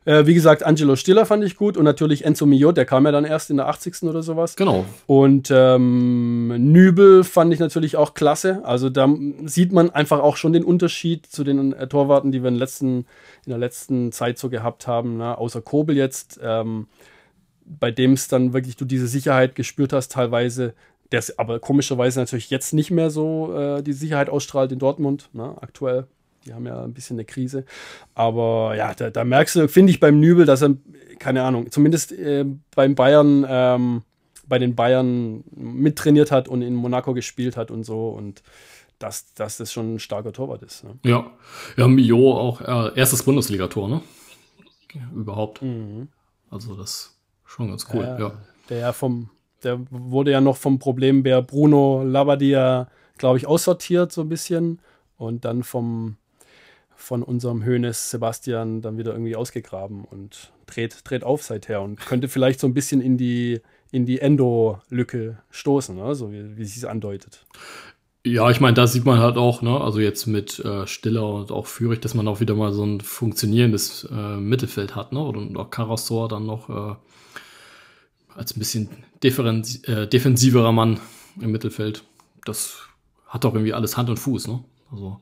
Äh, 0.05 0.26
wie 0.26 0.35
gesagt, 0.35 0.62
Angelo 0.62 0.97
Stiller 0.97 1.26
fand 1.26 1.44
ich 1.44 1.56
gut 1.56 1.76
und 1.76 1.85
natürlich 1.85 2.25
Enzo 2.25 2.47
Mio, 2.47 2.73
der 2.73 2.85
kam 2.85 3.05
ja 3.05 3.12
dann 3.12 3.25
erst 3.25 3.50
in 3.50 3.59
der 3.59 3.69
80. 3.69 4.05
oder 4.05 4.23
sowas. 4.23 4.56
Genau. 4.56 4.85
Und 5.06 5.50
ähm, 5.53 6.73
Nübel 6.73 7.25
fand 7.25 7.53
ich 7.53 7.61
natürlich 7.61 7.97
auch 7.97 8.15
klasse. 8.15 8.62
Also 8.65 8.91
da 8.91 9.09
sieht 9.44 9.73
man 9.73 9.91
einfach 9.91 10.20
auch 10.20 10.37
schon 10.37 10.53
den 10.53 10.65
Unterschied 10.65 11.26
zu 11.26 11.44
den 11.44 11.73
äh, 11.73 11.87
Torwarten, 11.87 12.32
die 12.32 12.43
wir 12.43 12.49
in, 12.49 12.56
letzten, 12.56 13.06
in 13.44 13.50
der 13.50 13.59
letzten 13.59 14.12
Zeit 14.12 14.38
so 14.38 14.49
gehabt 14.49 14.87
haben, 14.87 15.19
ne? 15.19 15.37
außer 15.37 15.61
Kobel 15.61 15.97
jetzt. 15.97 16.41
Ähm, 16.43 16.87
bei 17.69 17.91
dem 17.91 18.12
es 18.12 18.29
dann 18.29 18.53
wirklich 18.53 18.76
du 18.76 18.85
diese 18.85 19.07
Sicherheit 19.07 19.54
gespürt 19.54 19.93
hast, 19.93 20.12
teilweise, 20.12 20.75
der 21.12 21.23
aber 21.37 21.61
komischerweise 21.61 22.21
natürlich 22.21 22.50
jetzt 22.50 22.73
nicht 22.73 22.90
mehr 22.90 23.11
so 23.11 23.54
äh, 23.54 23.83
die 23.83 23.93
Sicherheit 23.93 24.31
ausstrahlt 24.31 24.73
in 24.73 24.78
Dortmund, 24.78 25.28
ne, 25.33 25.54
aktuell. 25.61 26.07
Die 26.49 26.55
haben 26.55 26.67
ja 26.67 26.83
ein 26.83 26.95
bisschen 26.95 27.17
eine 27.17 27.25
Krise. 27.25 27.64
Aber 28.14 28.75
ja, 28.76 28.95
da, 28.95 29.11
da 29.11 29.25
merkst 29.25 29.57
du, 29.57 29.69
finde 29.69 29.93
ich 29.93 30.00
beim 30.00 30.19
Nübel, 30.19 30.47
dass 30.47 30.62
er, 30.62 30.75
keine 31.19 31.43
Ahnung, 31.43 31.71
zumindest 31.71 32.12
äh, 32.12 32.45
beim 32.75 32.95
Bayern, 32.95 33.47
ähm, 33.49 34.02
bei 34.47 34.59
den 34.59 34.75
Bayern 34.75 35.45
mittrainiert 35.55 36.33
hat 36.33 36.49
und 36.49 36.62
in 36.62 36.75
Monaco 36.75 37.14
gespielt 37.14 37.57
hat 37.57 37.71
und 37.71 37.85
so. 37.85 38.09
Und 38.09 38.43
dass, 38.99 39.33
dass 39.35 39.59
das 39.59 39.73
schon 39.73 39.95
ein 39.95 39.99
starker 39.99 40.33
Torwart 40.33 40.62
ist. 40.62 40.85
Ne? 40.85 40.99
Ja, 41.05 41.31
ja, 41.76 41.87
Mio 41.87 42.37
auch 42.37 42.61
äh, 42.61 42.99
erstes 42.99 43.23
Bundesligator, 43.23 43.88
ne? 43.88 44.02
Überhaupt. 45.14 45.62
Mhm. 45.62 46.09
Also 46.50 46.75
das 46.75 46.90
ist 46.90 47.17
schon 47.45 47.69
ganz 47.69 47.87
cool, 47.93 48.02
ja. 48.02 48.19
ja. 48.19 48.33
Der 48.69 48.78
ja 48.78 48.93
vom, 48.93 49.31
der 49.62 49.81
wurde 49.90 50.33
ja 50.33 50.40
noch 50.40 50.57
vom 50.57 50.78
Problembär 50.78 51.43
Bruno 51.43 52.02
Labbadia, 52.02 52.88
glaube 53.19 53.38
ich, 53.38 53.47
aussortiert, 53.47 54.12
so 54.12 54.23
ein 54.23 54.28
bisschen. 54.28 54.81
Und 55.17 55.45
dann 55.45 55.62
vom 55.62 56.17
von 56.99 57.23
unserem 57.23 57.64
Hönes 57.64 58.11
Sebastian 58.11 58.83
dann 58.83 58.99
wieder 58.99 59.12
irgendwie 59.12 59.37
ausgegraben 59.37 60.05
und 60.05 60.52
dreht, 60.67 60.99
dreht 61.05 61.23
auf 61.23 61.45
seither 61.45 61.81
und 61.81 62.00
könnte 62.00 62.28
vielleicht 62.28 62.59
so 62.59 62.67
ein 62.67 62.75
bisschen 62.75 63.00
in 63.00 63.17
die, 63.17 63.61
in 63.93 64.05
die 64.05 64.21
Endo-Lücke 64.21 65.38
stoßen, 65.50 65.95
ne? 65.97 66.14
so 66.17 66.33
wie, 66.33 66.57
wie 66.59 66.64
sich 66.64 66.78
es 66.78 66.85
andeutet. 66.85 67.47
Ja, 68.26 68.50
ich 68.50 68.61
meine, 68.61 68.75
da 68.75 68.88
sieht 68.88 69.05
man 69.05 69.21
halt 69.21 69.37
auch, 69.37 69.62
ne, 69.62 69.81
also 69.81 70.00
jetzt 70.00 70.26
mit 70.26 70.59
äh, 70.59 70.88
Stiller 70.88 71.33
und 71.33 71.52
auch 71.52 71.67
Führig, 71.67 72.02
dass 72.02 72.14
man 72.14 72.26
auch 72.26 72.40
wieder 72.40 72.57
mal 72.57 72.73
so 72.73 72.85
ein 72.85 73.00
funktionierendes 73.00 74.09
äh, 74.11 74.37
Mittelfeld 74.37 74.97
hat, 74.97 75.12
ne? 75.12 75.23
Und 75.23 75.57
auch 75.57 75.71
Karasor 75.71 76.28
dann 76.28 76.45
noch 76.45 76.69
äh, 76.69 76.97
als 78.35 78.55
ein 78.55 78.59
bisschen 78.59 78.88
äh, 79.23 80.07
defensiverer 80.09 80.73
Mann 80.73 81.00
im 81.40 81.52
Mittelfeld. 81.52 82.02
Das 82.45 82.81
hat 83.28 83.45
doch 83.45 83.55
irgendwie 83.55 83.73
alles 83.73 83.97
Hand 83.97 84.11
und 84.11 84.19
Fuß, 84.19 84.49
ne? 84.49 84.64
Also. 84.90 85.21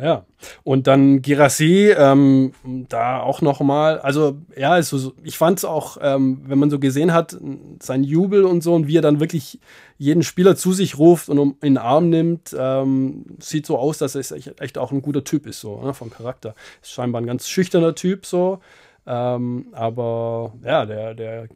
Ja, 0.00 0.24
und 0.64 0.88
dann 0.88 1.22
Girassi, 1.22 1.94
ähm, 1.96 2.52
da 2.88 3.20
auch 3.20 3.42
nochmal, 3.42 4.00
also 4.00 4.38
ja, 4.56 4.72
also, 4.72 5.12
ich 5.22 5.38
fand 5.38 5.58
es 5.58 5.64
auch, 5.64 5.98
ähm, 6.00 6.42
wenn 6.46 6.58
man 6.58 6.68
so 6.70 6.80
gesehen 6.80 7.12
hat, 7.12 7.36
sein 7.80 8.02
Jubel 8.02 8.44
und 8.44 8.62
so 8.62 8.74
und 8.74 8.88
wie 8.88 8.98
er 8.98 9.02
dann 9.02 9.20
wirklich 9.20 9.60
jeden 9.96 10.24
Spieler 10.24 10.56
zu 10.56 10.72
sich 10.72 10.98
ruft 10.98 11.28
und 11.28 11.38
um 11.38 11.56
in 11.62 11.74
den 11.74 11.78
Arm 11.78 12.10
nimmt, 12.10 12.54
ähm, 12.58 13.24
sieht 13.38 13.66
so 13.66 13.78
aus, 13.78 13.98
dass 13.98 14.16
er 14.16 14.36
echt, 14.36 14.60
echt 14.60 14.78
auch 14.78 14.90
ein 14.90 15.02
guter 15.02 15.22
Typ 15.22 15.46
ist, 15.46 15.60
so 15.60 15.80
ne, 15.80 15.94
vom 15.94 16.10
Charakter. 16.10 16.56
Ist 16.82 16.92
scheinbar 16.92 17.22
ein 17.22 17.26
ganz 17.26 17.48
schüchterner 17.48 17.94
Typ, 17.94 18.26
so. 18.26 18.58
Ähm, 19.06 19.68
aber 19.72 20.54
ja, 20.64 20.86
der, 20.86 21.14
der 21.14 21.48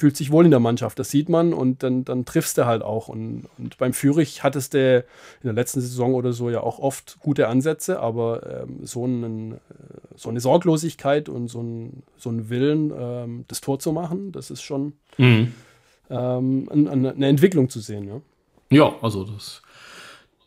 fühlt 0.00 0.16
sich 0.16 0.32
wohl 0.32 0.46
in 0.46 0.50
der 0.50 0.60
Mannschaft, 0.60 0.98
das 0.98 1.10
sieht 1.10 1.28
man 1.28 1.52
und 1.52 1.82
dann, 1.82 2.06
dann 2.06 2.24
triffst 2.24 2.56
du 2.56 2.64
halt 2.64 2.82
auch. 2.82 3.08
Und, 3.08 3.44
und 3.58 3.76
beim 3.76 3.92
Fürich 3.92 4.42
hattest 4.42 4.72
du 4.72 4.96
in 4.96 5.44
der 5.44 5.52
letzten 5.52 5.82
Saison 5.82 6.14
oder 6.14 6.32
so 6.32 6.48
ja 6.48 6.62
auch 6.62 6.78
oft 6.78 7.18
gute 7.20 7.48
Ansätze, 7.48 8.00
aber 8.00 8.62
ähm, 8.62 8.78
so, 8.82 9.04
einen, 9.04 9.52
äh, 9.52 9.58
so 10.16 10.30
eine 10.30 10.40
Sorglosigkeit 10.40 11.28
und 11.28 11.48
so 11.48 11.62
ein, 11.62 12.02
so 12.16 12.30
ein 12.30 12.48
Willen, 12.48 12.92
ähm, 12.98 13.44
das 13.48 13.60
Tor 13.60 13.78
zu 13.78 13.92
machen, 13.92 14.32
das 14.32 14.50
ist 14.50 14.62
schon 14.62 14.94
mhm. 15.18 15.52
ähm, 16.08 16.68
eine, 16.70 17.12
eine 17.12 17.28
Entwicklung 17.28 17.68
zu 17.68 17.80
sehen. 17.80 18.08
Ja, 18.08 18.20
ja 18.70 18.94
also 19.02 19.24
das, 19.24 19.60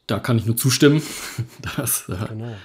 da 0.08 0.18
kann 0.18 0.40
ich 0.40 0.48
nur 0.48 0.58
zustimmen. 0.58 1.04
das, 1.78 2.10
äh, 2.10 2.16
genau. 2.28 2.56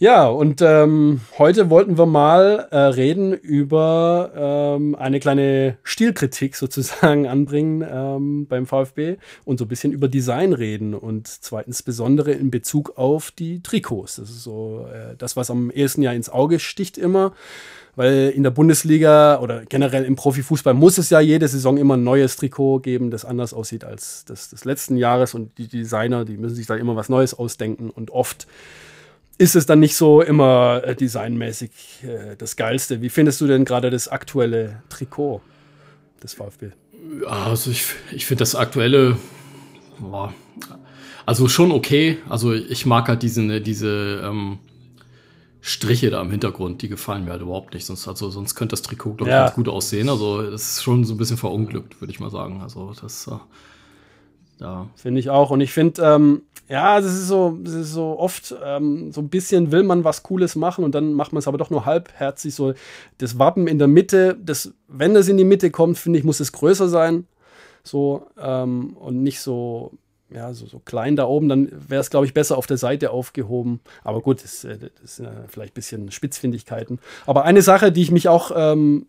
Ja, 0.00 0.26
und 0.26 0.60
ähm, 0.60 1.20
heute 1.38 1.70
wollten 1.70 1.96
wir 1.96 2.06
mal 2.06 2.66
äh, 2.72 2.76
reden 2.76 3.32
über 3.32 4.32
ähm, 4.76 4.96
eine 4.96 5.20
kleine 5.20 5.78
Stilkritik 5.84 6.56
sozusagen 6.56 7.28
anbringen 7.28 7.86
ähm, 7.88 8.46
beim 8.48 8.66
VfB 8.66 9.18
und 9.44 9.58
so 9.58 9.66
ein 9.66 9.68
bisschen 9.68 9.92
über 9.92 10.08
Design 10.08 10.52
reden 10.52 10.94
und 10.94 11.28
zweitens 11.28 11.84
besondere 11.84 12.32
in 12.32 12.50
Bezug 12.50 12.98
auf 12.98 13.30
die 13.30 13.62
Trikots. 13.62 14.16
Das 14.16 14.30
ist 14.30 14.42
so 14.42 14.86
äh, 14.92 15.14
das, 15.16 15.36
was 15.36 15.50
am 15.50 15.70
ehesten 15.70 16.02
ja 16.02 16.12
ins 16.12 16.28
Auge 16.28 16.58
sticht 16.58 16.98
immer 16.98 17.32
weil 17.96 18.32
in 18.34 18.42
der 18.42 18.50
Bundesliga 18.50 19.38
oder 19.38 19.64
generell 19.66 20.04
im 20.04 20.16
Profifußball 20.16 20.74
muss 20.74 20.98
es 20.98 21.10
ja 21.10 21.20
jede 21.20 21.46
Saison 21.46 21.76
immer 21.76 21.96
ein 21.96 22.02
neues 22.02 22.34
Trikot 22.34 22.80
geben, 22.80 23.12
das 23.12 23.24
anders 23.24 23.54
aussieht 23.54 23.84
als 23.84 24.24
das 24.24 24.50
des 24.50 24.64
letzten 24.64 24.96
Jahres 24.96 25.32
und 25.32 25.56
die 25.58 25.68
Designer, 25.68 26.24
die 26.24 26.36
müssen 26.36 26.56
sich 26.56 26.66
da 26.66 26.74
immer 26.74 26.96
was 26.96 27.08
Neues 27.08 27.34
ausdenken 27.34 27.90
und 27.90 28.10
oft 28.10 28.48
ist 29.38 29.56
es 29.56 29.66
dann 29.66 29.80
nicht 29.80 29.96
so 29.96 30.22
immer 30.22 30.82
äh, 30.84 30.94
designmäßig 30.94 31.70
äh, 32.02 32.36
das 32.36 32.56
Geilste. 32.56 33.02
Wie 33.02 33.08
findest 33.08 33.40
du 33.40 33.46
denn 33.46 33.64
gerade 33.64 33.90
das 33.90 34.08
aktuelle 34.08 34.82
Trikot 34.88 35.40
des 36.22 36.34
VfB? 36.34 36.70
Also 37.26 37.70
ich, 37.70 37.84
ich 38.12 38.26
finde 38.26 38.42
das 38.42 38.54
aktuelle, 38.54 39.16
boah, 39.98 40.32
also 41.26 41.48
schon 41.48 41.72
okay. 41.72 42.18
Also 42.28 42.52
ich 42.52 42.86
mag 42.86 43.08
halt 43.08 43.22
diese, 43.22 43.60
diese 43.60 44.22
ähm, 44.24 44.58
Striche 45.60 46.10
da 46.10 46.20
im 46.20 46.30
Hintergrund, 46.30 46.82
die 46.82 46.88
gefallen 46.88 47.24
mir 47.24 47.32
halt 47.32 47.42
überhaupt 47.42 47.74
nicht. 47.74 47.86
Sonst, 47.86 48.06
also, 48.06 48.30
sonst 48.30 48.54
könnte 48.54 48.74
das 48.74 48.82
Trikot, 48.82 49.14
glaube 49.14 49.30
ich, 49.30 49.34
ja. 49.34 49.44
ganz 49.44 49.54
gut 49.54 49.68
aussehen. 49.68 50.08
Also 50.08 50.50
das 50.50 50.72
ist 50.72 50.82
schon 50.82 51.04
so 51.04 51.14
ein 51.14 51.16
bisschen 51.16 51.38
verunglückt, 51.38 52.00
würde 52.00 52.12
ich 52.12 52.20
mal 52.20 52.30
sagen. 52.30 52.60
Also 52.60 52.92
das, 53.00 53.26
äh, 53.26 53.36
da. 54.58 54.88
Finde 54.94 55.20
ich 55.20 55.30
auch. 55.30 55.50
Und 55.50 55.60
ich 55.60 55.72
finde, 55.72 56.02
ähm, 56.02 56.42
ja, 56.68 57.00
das 57.00 57.12
ist 57.12 57.28
so, 57.28 57.58
das 57.62 57.74
ist 57.74 57.92
so 57.92 58.18
oft 58.18 58.54
ähm, 58.64 59.12
so 59.12 59.20
ein 59.20 59.28
bisschen 59.28 59.70
will 59.70 59.82
man 59.82 60.04
was 60.04 60.22
Cooles 60.22 60.56
machen 60.56 60.84
und 60.84 60.94
dann 60.94 61.12
macht 61.12 61.32
man 61.32 61.40
es 61.40 61.48
aber 61.48 61.58
doch 61.58 61.70
nur 61.70 61.84
halbherzig. 61.84 62.54
So 62.54 62.74
das 63.18 63.38
Wappen 63.38 63.66
in 63.66 63.78
der 63.78 63.88
Mitte, 63.88 64.36
das, 64.42 64.72
wenn 64.88 65.14
das 65.14 65.28
in 65.28 65.36
die 65.36 65.44
Mitte 65.44 65.70
kommt, 65.70 65.98
finde 65.98 66.18
ich, 66.18 66.24
muss 66.24 66.40
es 66.40 66.52
größer 66.52 66.88
sein. 66.88 67.26
So 67.82 68.26
ähm, 68.38 68.96
und 68.98 69.22
nicht 69.22 69.40
so 69.40 69.92
ja, 70.30 70.52
so, 70.52 70.66
so 70.66 70.78
klein 70.78 71.16
da 71.16 71.26
oben, 71.26 71.48
dann 71.48 71.70
wäre 71.88 72.00
es, 72.00 72.10
glaube 72.10 72.26
ich, 72.26 72.34
besser 72.34 72.58
auf 72.58 72.66
der 72.66 72.76
Seite 72.76 73.10
aufgehoben. 73.10 73.80
Aber 74.02 74.20
gut, 74.20 74.42
das, 74.42 74.64
äh, 74.64 74.78
das 75.00 75.16
sind 75.16 75.28
vielleicht 75.48 75.72
ein 75.72 75.74
bisschen 75.74 76.10
Spitzfindigkeiten. 76.10 76.98
Aber 77.26 77.44
eine 77.44 77.62
Sache, 77.62 77.92
die 77.92 78.02
ich 78.02 78.10
mich 78.10 78.28
auch 78.28 78.50
ähm, 78.54 79.06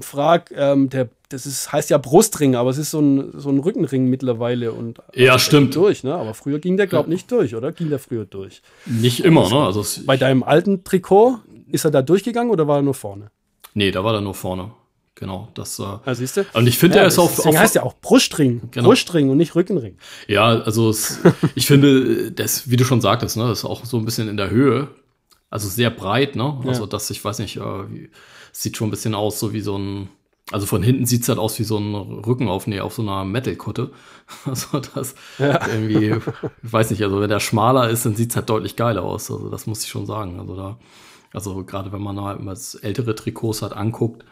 frage, 0.00 0.54
ähm, 0.54 0.88
das 1.28 1.46
ist, 1.46 1.72
heißt 1.72 1.90
ja 1.90 1.98
Brustring, 1.98 2.54
aber 2.54 2.70
es 2.70 2.78
ist 2.78 2.90
so 2.90 3.00
ein, 3.00 3.32
so 3.38 3.50
ein 3.50 3.58
Rückenring 3.58 4.06
mittlerweile. 4.06 4.72
Und 4.72 5.00
ja, 5.14 5.38
stimmt. 5.38 5.74
Durch, 5.74 6.04
ne? 6.04 6.14
Aber 6.14 6.34
früher 6.34 6.58
ging 6.58 6.76
der, 6.76 6.86
glaube 6.86 7.08
ich, 7.08 7.14
nicht 7.14 7.32
durch, 7.32 7.54
oder? 7.54 7.72
Ging 7.72 7.90
der 7.90 7.98
früher 7.98 8.24
durch? 8.24 8.62
Nicht 8.86 9.24
immer, 9.24 9.48
ne? 9.50 9.66
Also 9.66 9.84
Bei 10.06 10.16
deinem 10.16 10.42
alten 10.42 10.84
Trikot, 10.84 11.38
ist 11.68 11.84
er 11.84 11.90
da 11.90 12.02
durchgegangen 12.02 12.50
oder 12.50 12.68
war 12.68 12.76
er 12.76 12.82
nur 12.82 12.94
vorne? 12.94 13.30
Nee, 13.74 13.90
da 13.90 14.04
war 14.04 14.14
er 14.14 14.20
nur 14.20 14.34
vorne. 14.34 14.70
Genau, 15.16 15.48
das. 15.54 15.78
Äh, 15.78 15.82
ja, 15.82 16.14
siehst 16.14 16.36
du? 16.36 16.46
Und 16.52 16.66
ich 16.66 16.78
finde, 16.78 16.98
ja, 16.98 17.02
er 17.02 17.08
ist 17.08 17.18
auch. 17.18 17.34
Deswegen 17.34 17.58
heißt 17.58 17.74
ja 17.74 17.82
auch 17.82 17.94
Brustring. 17.94 18.68
Genau. 18.70 18.88
Brustring 18.88 19.30
und 19.30 19.38
nicht 19.38 19.54
Rückenring. 19.54 19.96
Ja, 20.28 20.60
also 20.60 20.90
es, 20.90 21.20
ich 21.54 21.66
finde, 21.66 22.30
das, 22.32 22.70
wie 22.70 22.76
du 22.76 22.84
schon 22.84 23.00
sagtest, 23.00 23.38
ne, 23.38 23.48
das 23.48 23.60
ist 23.60 23.64
auch 23.64 23.86
so 23.86 23.96
ein 23.96 24.04
bisschen 24.04 24.28
in 24.28 24.36
der 24.36 24.50
Höhe. 24.50 24.88
Also 25.48 25.68
sehr 25.68 25.88
breit, 25.88 26.36
ne? 26.36 26.60
Also 26.66 26.82
ja. 26.82 26.86
das, 26.86 27.08
ich 27.08 27.24
weiß 27.24 27.38
nicht, 27.38 27.56
äh, 27.56 27.90
wie, 27.90 28.10
sieht 28.52 28.76
schon 28.76 28.88
ein 28.88 28.90
bisschen 28.90 29.14
aus, 29.14 29.40
so 29.40 29.54
wie 29.54 29.60
so 29.60 29.78
ein. 29.78 30.08
Also 30.52 30.66
von 30.66 30.82
hinten 30.82 31.06
sieht's 31.06 31.28
halt 31.28 31.38
aus 31.38 31.58
wie 31.58 31.64
so 31.64 31.78
ein 31.78 31.94
Rücken 31.94 32.48
auf, 32.48 32.66
nee, 32.68 32.78
auf 32.78 32.94
so 32.94 33.02
einer 33.02 33.24
Metal-Kutte. 33.24 33.92
Also 34.44 34.80
das 34.80 35.14
ja. 35.38 35.66
irgendwie, 35.68 36.10
ich 36.10 36.22
weiß 36.72 36.90
nicht, 36.90 37.02
also 37.02 37.20
wenn 37.20 37.30
der 37.30 37.40
schmaler 37.40 37.88
ist, 37.88 38.04
dann 38.04 38.16
sieht's 38.16 38.36
halt 38.36 38.50
deutlich 38.50 38.76
geiler 38.76 39.02
aus. 39.02 39.30
Also 39.30 39.48
das 39.48 39.66
muss 39.66 39.82
ich 39.82 39.88
schon 39.88 40.04
sagen. 40.04 40.38
Also 40.40 40.56
da, 40.56 40.78
also 41.32 41.64
gerade 41.64 41.90
wenn 41.92 42.02
man 42.02 42.20
halt 42.20 42.40
mal 42.40 42.56
ältere 42.82 43.14
Trikots 43.14 43.62
hat 43.62 43.72
anguckt, 43.72 44.24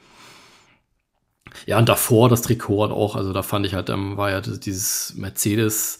ja, 1.66 1.78
und 1.78 1.88
davor 1.88 2.28
das 2.28 2.42
Trikot 2.42 2.84
hat 2.84 2.90
auch, 2.90 3.16
also 3.16 3.32
da 3.32 3.42
fand 3.42 3.66
ich 3.66 3.74
halt, 3.74 3.90
ähm, 3.90 4.16
war 4.16 4.30
ja 4.30 4.40
dieses 4.40 5.14
Mercedes 5.16 5.98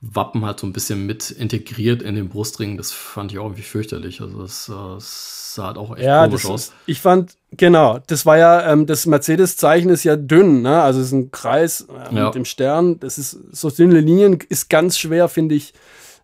Wappen 0.00 0.44
halt 0.44 0.60
so 0.60 0.66
ein 0.66 0.72
bisschen 0.72 1.06
mit 1.06 1.30
integriert 1.30 2.02
in 2.02 2.14
den 2.14 2.28
Brustring. 2.28 2.76
Das 2.76 2.92
fand 2.92 3.32
ich 3.32 3.38
auch 3.38 3.44
irgendwie 3.44 3.62
fürchterlich. 3.62 4.20
Also 4.20 4.42
das, 4.42 4.66
das 4.66 5.54
sah 5.54 5.68
halt 5.68 5.78
auch 5.78 5.96
echt 5.96 6.04
ja, 6.04 6.26
komisch 6.26 6.46
aus. 6.46 6.72
ich 6.86 7.00
fand, 7.00 7.36
genau, 7.52 8.00
das 8.06 8.26
war 8.26 8.36
ja, 8.36 8.70
ähm, 8.70 8.86
das 8.86 9.06
Mercedes-Zeichen 9.06 9.90
ist 9.90 10.04
ja 10.04 10.16
dünn, 10.16 10.62
ne? 10.62 10.82
Also 10.82 11.00
es 11.00 11.06
ist 11.06 11.12
ein 11.12 11.30
Kreis 11.30 11.82
äh, 11.88 12.14
ja. 12.14 12.26
mit 12.26 12.34
dem 12.34 12.44
Stern. 12.44 12.98
Das 13.00 13.18
ist 13.18 13.38
so 13.52 13.70
dünne 13.70 14.00
Linien, 14.00 14.38
ist 14.48 14.68
ganz 14.68 14.98
schwer, 14.98 15.28
finde 15.28 15.54
ich, 15.54 15.72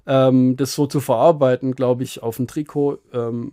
ähm, 0.07 0.57
das 0.57 0.75
so 0.75 0.87
zu 0.87 1.01
verarbeiten, 1.01 1.75
glaube 1.75 2.03
ich, 2.03 2.23
auf 2.23 2.37
dem 2.37 2.47
Trikot. 2.47 2.99
Ähm, 3.13 3.53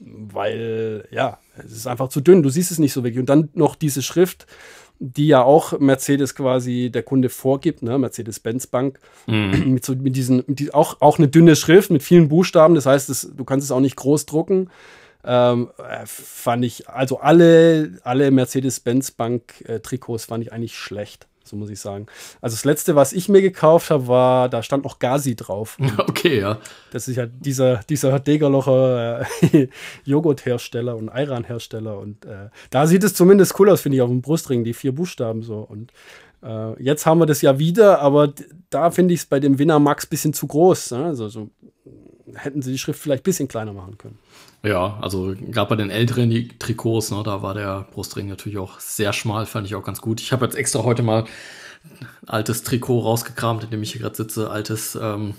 weil, 0.00 1.06
ja, 1.10 1.38
es 1.58 1.72
ist 1.72 1.86
einfach 1.86 2.08
zu 2.08 2.20
dünn, 2.20 2.42
du 2.42 2.48
siehst 2.48 2.70
es 2.70 2.78
nicht 2.78 2.92
so 2.92 3.04
wirklich. 3.04 3.20
Und 3.20 3.28
dann 3.28 3.50
noch 3.52 3.74
diese 3.76 4.02
Schrift, 4.02 4.46
die 4.98 5.28
ja 5.28 5.42
auch 5.42 5.78
Mercedes 5.78 6.34
quasi 6.34 6.90
der 6.92 7.02
Kunde 7.02 7.28
vorgibt, 7.28 7.82
ne? 7.82 7.98
Mercedes-Benz 7.98 8.66
Bank, 8.66 8.98
mm. 9.26 9.72
mit, 9.72 9.84
so, 9.84 9.94
mit 9.94 10.16
diesen, 10.16 10.44
mit 10.46 10.58
die, 10.58 10.74
auch, 10.74 11.00
auch 11.00 11.18
eine 11.18 11.28
dünne 11.28 11.56
Schrift 11.56 11.90
mit 11.90 12.02
vielen 12.02 12.28
Buchstaben, 12.28 12.74
das 12.74 12.86
heißt, 12.86 13.08
das, 13.08 13.30
du 13.34 13.44
kannst 13.44 13.64
es 13.64 13.70
auch 13.70 13.80
nicht 13.80 13.96
groß 13.96 14.26
drucken. 14.26 14.70
Ähm, 15.22 15.68
äh, 15.78 16.06
fand 16.06 16.64
ich, 16.64 16.88
also 16.88 17.20
alle, 17.20 17.98
alle 18.04 18.30
Mercedes-Benz 18.30 19.10
Bank-Trikots 19.12 20.24
äh, 20.24 20.28
fand 20.28 20.44
ich 20.44 20.52
eigentlich 20.52 20.76
schlecht 20.76 21.29
so 21.50 21.56
muss 21.56 21.70
ich 21.70 21.80
sagen. 21.80 22.06
Also 22.40 22.54
das 22.54 22.64
letzte, 22.64 22.94
was 22.96 23.12
ich 23.12 23.28
mir 23.28 23.42
gekauft 23.42 23.90
habe, 23.90 24.06
war, 24.06 24.48
da 24.48 24.62
stand 24.62 24.84
noch 24.84 24.98
Gazi 24.98 25.36
drauf. 25.36 25.76
Okay, 26.10 26.40
ja. 26.40 26.58
Das 26.92 27.08
ist 27.08 27.16
ja 27.16 27.26
dieser, 27.26 27.78
dieser 27.88 28.18
Degerlocher 28.18 29.20
äh, 29.52 29.68
Joghurthersteller 30.04 30.96
und 30.96 31.08
Ayran-Hersteller. 31.08 31.98
Und 31.98 32.24
äh, 32.24 32.48
da 32.70 32.86
sieht 32.86 33.04
es 33.04 33.14
zumindest 33.14 33.58
cool 33.58 33.70
aus, 33.70 33.82
finde 33.82 33.96
ich, 33.96 34.02
auf 34.02 34.08
dem 34.08 34.22
Brustring, 34.22 34.64
die 34.64 34.74
vier 34.74 34.94
Buchstaben 34.94 35.42
so. 35.42 35.58
Und 35.58 35.92
äh, 36.42 36.82
jetzt 36.82 37.06
haben 37.06 37.18
wir 37.18 37.26
das 37.26 37.42
ja 37.42 37.58
wieder, 37.58 38.00
aber 38.00 38.32
da 38.70 38.90
finde 38.90 39.14
ich 39.14 39.20
es 39.20 39.26
bei 39.26 39.40
dem 39.40 39.58
Winner 39.58 39.78
Max 39.78 40.06
ein 40.06 40.10
bisschen 40.10 40.32
zu 40.32 40.46
groß. 40.46 40.92
Ne? 40.92 41.04
Also 41.06 41.28
so 41.28 41.50
hätten 42.42 42.62
sie 42.62 42.72
die 42.72 42.78
Schrift 42.78 43.00
vielleicht 43.00 43.22
ein 43.22 43.24
bisschen 43.24 43.48
kleiner 43.48 43.72
machen 43.72 43.98
können. 43.98 44.18
Ja, 44.62 44.98
also 45.00 45.34
gerade 45.38 45.70
bei 45.70 45.76
den 45.76 45.90
älteren 45.90 46.30
Trikots, 46.58 47.10
ne, 47.10 47.22
da 47.24 47.42
war 47.42 47.54
der 47.54 47.86
Brustring 47.92 48.28
natürlich 48.28 48.58
auch 48.58 48.78
sehr 48.78 49.12
schmal, 49.12 49.46
fand 49.46 49.66
ich 49.66 49.74
auch 49.74 49.84
ganz 49.84 50.00
gut. 50.00 50.20
Ich 50.20 50.32
habe 50.32 50.44
jetzt 50.44 50.54
extra 50.54 50.82
heute 50.82 51.02
mal 51.02 51.24
ein 51.84 52.08
altes 52.26 52.62
Trikot 52.62 53.00
rausgekramt, 53.00 53.64
in 53.64 53.70
dem 53.70 53.82
ich 53.82 53.92
hier 53.92 54.02
gerade 54.02 54.16
sitze. 54.16 54.50
Altes 54.50 54.98
ähm, 55.00 55.34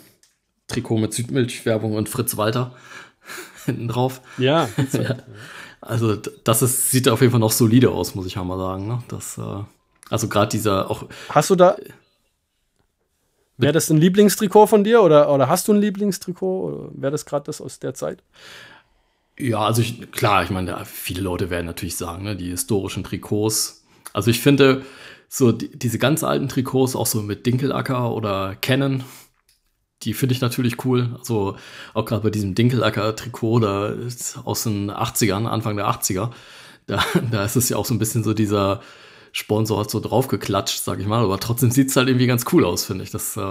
Trikot 0.67 0.97
mit 0.97 1.13
Südmilch-Werbung 1.13 1.95
und 1.95 2.09
Fritz 2.09 2.37
Walter 2.37 2.73
hinten 3.65 3.87
drauf. 3.87 4.21
Ja. 4.37 4.69
ja. 4.93 5.17
Also 5.81 6.15
das 6.15 6.61
ist, 6.61 6.91
sieht 6.91 7.09
auf 7.09 7.21
jeden 7.21 7.31
Fall 7.31 7.39
noch 7.39 7.51
solide 7.51 7.91
aus, 7.91 8.15
muss 8.15 8.25
ich 8.25 8.37
auch 8.37 8.43
mal 8.43 8.57
sagen. 8.57 8.87
Ne? 8.87 9.03
Das, 9.07 9.37
äh, 9.37 9.63
also 10.09 10.27
gerade 10.27 10.49
dieser 10.49 10.89
auch. 10.89 11.07
Hast 11.29 11.49
du 11.49 11.55
da. 11.55 11.75
Wäre 13.57 13.73
das 13.73 13.89
ein 13.89 13.97
Lieblingstrikot 13.97 14.67
von 14.67 14.83
dir 14.83 15.03
oder, 15.03 15.31
oder 15.31 15.47
hast 15.47 15.67
du 15.67 15.73
ein 15.73 15.81
Lieblingstrikot? 15.81 16.91
Wäre 16.93 17.11
das 17.11 17.25
gerade 17.25 17.45
das 17.45 17.61
aus 17.61 17.79
der 17.79 17.93
Zeit? 17.93 18.23
Ja, 19.37 19.59
also 19.59 19.81
ich, 19.81 20.11
klar, 20.11 20.43
ich 20.43 20.49
meine, 20.49 20.83
viele 20.85 21.21
Leute 21.21 21.49
werden 21.49 21.65
natürlich 21.65 21.95
sagen, 21.95 22.23
ne, 22.23 22.35
die 22.35 22.49
historischen 22.49 23.03
Trikots. 23.03 23.83
Also 24.13 24.29
ich 24.29 24.39
finde, 24.39 24.83
so 25.29 25.51
die, 25.51 25.69
diese 25.77 25.97
ganz 25.97 26.23
alten 26.23 26.49
Trikots, 26.49 26.95
auch 26.95 27.05
so 27.05 27.21
mit 27.21 27.45
Dinkelacker 27.45 28.13
oder 28.13 28.55
Canon, 28.61 29.03
die 30.03 30.13
finde 30.13 30.33
ich 30.33 30.41
natürlich 30.41 30.83
cool. 30.85 31.15
Also 31.17 31.55
auch 31.93 32.05
gerade 32.05 32.23
bei 32.23 32.29
diesem 32.29 32.55
Dinkelacker-Trikot 32.55 33.59
da 33.59 33.93
aus 34.43 34.63
den 34.63 34.91
80ern, 34.91 35.45
Anfang 35.47 35.75
der 35.75 35.87
80er, 35.87 36.31
da, 36.87 37.03
da 37.31 37.45
ist 37.45 37.55
es 37.55 37.69
ja 37.69 37.77
auch 37.77 37.85
so 37.85 37.93
ein 37.93 37.99
bisschen 37.99 38.23
so 38.23 38.33
dieser 38.33 38.81
Sponsor 39.31 39.79
hat 39.79 39.89
so 39.89 39.99
draufgeklatscht, 39.99 40.83
sag 40.83 40.99
ich 40.99 41.07
mal, 41.07 41.23
aber 41.23 41.39
trotzdem 41.39 41.71
sieht 41.71 41.89
es 41.89 41.95
halt 41.95 42.07
irgendwie 42.07 42.27
ganz 42.27 42.45
cool 42.51 42.65
aus, 42.65 42.85
finde 42.85 43.03
ich. 43.03 43.11
Das 43.11 43.37
äh, 43.37 43.41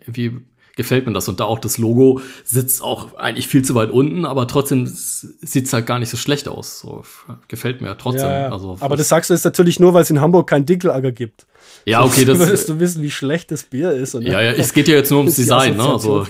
irgendwie 0.00 0.40
gefällt 0.78 1.06
mir 1.06 1.12
das. 1.12 1.28
Und 1.28 1.40
da 1.40 1.44
auch 1.44 1.58
das 1.58 1.76
Logo 1.76 2.22
sitzt 2.44 2.82
auch 2.82 3.14
eigentlich 3.16 3.48
viel 3.48 3.62
zu 3.62 3.74
weit 3.74 3.90
unten, 3.90 4.24
aber 4.24 4.46
trotzdem 4.46 4.86
sieht 4.86 5.66
es 5.66 5.72
halt 5.72 5.84
gar 5.84 5.98
nicht 5.98 6.08
so 6.08 6.16
schlecht 6.16 6.48
aus. 6.48 6.78
So, 6.78 7.02
gefällt 7.48 7.82
mir 7.82 7.98
trotzdem. 7.98 8.30
Ja, 8.30 8.40
ja. 8.42 8.52
Also, 8.52 8.78
aber 8.80 8.96
das 8.96 9.08
sagst 9.08 9.28
du 9.28 9.34
jetzt 9.34 9.44
natürlich 9.44 9.80
nur, 9.80 9.92
weil 9.92 10.02
es 10.02 10.10
in 10.10 10.20
Hamburg 10.20 10.48
kein 10.48 10.64
Dinkelager 10.64 11.12
gibt. 11.12 11.46
Ja, 11.84 12.04
okay, 12.04 12.24
das 12.24 12.38
würdest 12.38 12.68
du 12.68 12.78
wissen, 12.78 13.02
wie 13.02 13.10
schlecht 13.10 13.50
das 13.50 13.64
Bier 13.64 13.90
ist. 13.90 14.14
Und 14.14 14.22
ja, 14.22 14.40
ja, 14.40 14.52
es 14.56 14.72
geht 14.72 14.86
ja 14.86 14.94
jetzt 14.94 15.10
nur 15.10 15.18
ums 15.18 15.34
Design, 15.34 15.76
ne? 15.76 15.84
Also, 15.84 16.24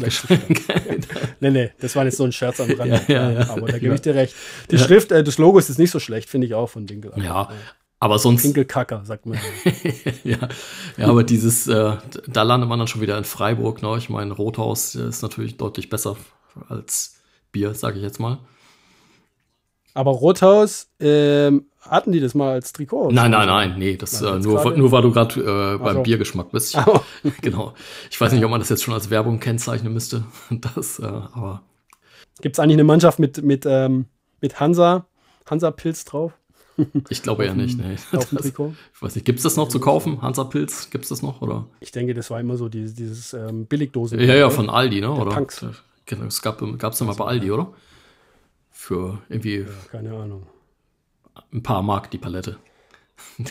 nee, 1.41 1.51
nee, 1.51 1.71
das 1.79 1.95
war 1.95 2.07
jetzt 2.07 2.17
so 2.17 2.25
ein 2.25 2.33
Scherz 2.33 2.59
am 2.59 2.71
Rand. 2.71 2.91
Ja, 2.91 3.03
ja, 3.07 3.31
ja. 3.31 3.51
Aber 3.51 3.67
da 3.67 3.79
gebe 3.79 3.95
ich 3.95 4.01
dir 4.01 4.15
recht. 4.15 4.35
Die 4.71 4.79
Schrift, 4.79 5.13
äh, 5.13 5.23
das 5.23 5.37
Logo 5.37 5.59
ist 5.59 5.69
jetzt 5.69 5.79
nicht 5.79 5.91
so 5.91 6.01
schlecht, 6.01 6.31
finde 6.31 6.47
ich 6.47 6.55
auch 6.55 6.71
von 6.71 6.87
Dinkelager. 6.87 7.23
Ja, 7.23 7.49
aber 8.01 8.19
sonst. 8.19 8.43
Pinkelkacker, 8.43 9.03
sagt 9.05 9.27
man. 9.27 9.39
ja, 10.25 10.39
ja, 10.97 11.07
aber 11.07 11.25
dieses, 11.25 11.67
äh, 11.67 11.97
da 12.27 12.43
landet 12.43 12.69
man 12.69 12.79
dann 12.79 12.89
schon 12.89 13.01
wieder 13.01 13.19
in 13.19 13.25
Freiburg, 13.25 13.83
ne? 13.83 13.97
Ich 13.99 14.09
meine, 14.09 14.33
Rothaus 14.33 14.95
ist 14.95 15.23
natürlich 15.23 15.57
deutlich 15.57 15.89
besser 15.89 16.17
als 16.69 17.21
Bier, 17.53 17.75
sage 17.75 17.99
ich 17.99 18.05
jetzt 18.05 18.21
mal. 18.21 18.39
Aber 19.95 20.13
Rothaus, 20.13 20.89
ähm, 21.01 21.67
hatten 21.81 22.13
die 22.13 22.21
das 22.21 22.35
mal 22.35 22.53
als 22.53 22.73
Trikot? 22.73 23.11
Nein, 23.11 23.31
nein, 23.31 23.49
nein, 23.49 23.75
nee, 23.79 23.97
das 23.97 24.21
äh, 24.23 24.39
nur, 24.39 24.77
nur 24.77 24.93
weil 24.93 25.03
du 25.03 25.11
gerade 25.11 25.41
äh, 25.41 25.79
beim 25.79 25.97
so. 25.97 26.03
Biergeschmack 26.03 26.53
bist. 26.53 26.79
Oh. 26.87 27.01
genau. 27.41 27.75
Ich 28.11 28.21
weiß 28.21 28.33
nicht, 28.33 28.45
ob 28.45 28.51
man 28.51 28.61
das 28.61 28.69
jetzt 28.69 28.85
schon 28.85 28.95
als 28.95 29.11
Werbung 29.11 29.41
kennzeichnen 29.41 29.93
müsste. 29.93 30.25
Das, 30.51 31.01
äh, 31.01 31.05
aber. 31.05 31.63
Gibt 32.41 32.55
es 32.55 32.61
eigentlich 32.61 32.77
eine 32.77 32.85
Mannschaft 32.85 33.19
mit, 33.19 33.43
mit, 33.43 33.67
ähm, 33.67 34.07
mit 34.41 34.61
Hansa, 34.61 35.07
Hansa-Pilz 35.47 36.05
drauf? 36.05 36.38
Ich 37.09 37.23
glaube 37.23 37.45
ja 37.45 37.55
nicht, 37.55 37.79
nee. 37.79 37.97
Auf 38.17 38.29
dem 38.29 38.39
Trikot? 38.39 38.75
Ich 38.95 39.03
weiß 39.03 39.15
nicht, 39.15 39.25
gibt 39.25 39.39
es 39.39 39.43
das 39.43 39.57
noch 39.57 39.69
zu 39.69 39.81
kaufen? 39.81 40.23
Hansa 40.23 40.45
Pilz, 40.45 40.91
gibt 40.91 41.05
es 41.05 41.09
das 41.09 41.23
noch? 41.23 41.43
Oder? 41.43 41.67
Ich 41.81 41.93
denke, 41.93 42.15
das 42.15 42.31
war 42.31 42.41
immer 42.41 42.57
so 42.57 42.69
dieses, 42.69 42.95
dieses 42.95 43.35
ähm, 43.35 43.67
Billigdosen. 43.67 44.21
Ja, 44.21 44.35
ja, 44.35 44.51
von 44.51 44.71
Aldi, 44.71 45.01
ne? 45.01 45.09
Der 45.09 45.19
oder? 45.19 45.35
Punks. 45.35 45.65
Genau, 46.07 46.27
es 46.27 46.41
gab 46.41 46.63
es 46.63 47.01
immer 47.01 47.15
bei 47.15 47.25
Aldi, 47.25 47.51
oder? 47.51 47.73
Für 48.71 49.19
irgendwie. 49.29 49.61
Ja, 49.61 49.67
keine 49.91 50.15
Ahnung. 50.15 50.47
Ein 51.53 51.63
paar 51.63 51.83
Mark 51.83 52.11
die 52.11 52.19
Palette. 52.19 52.57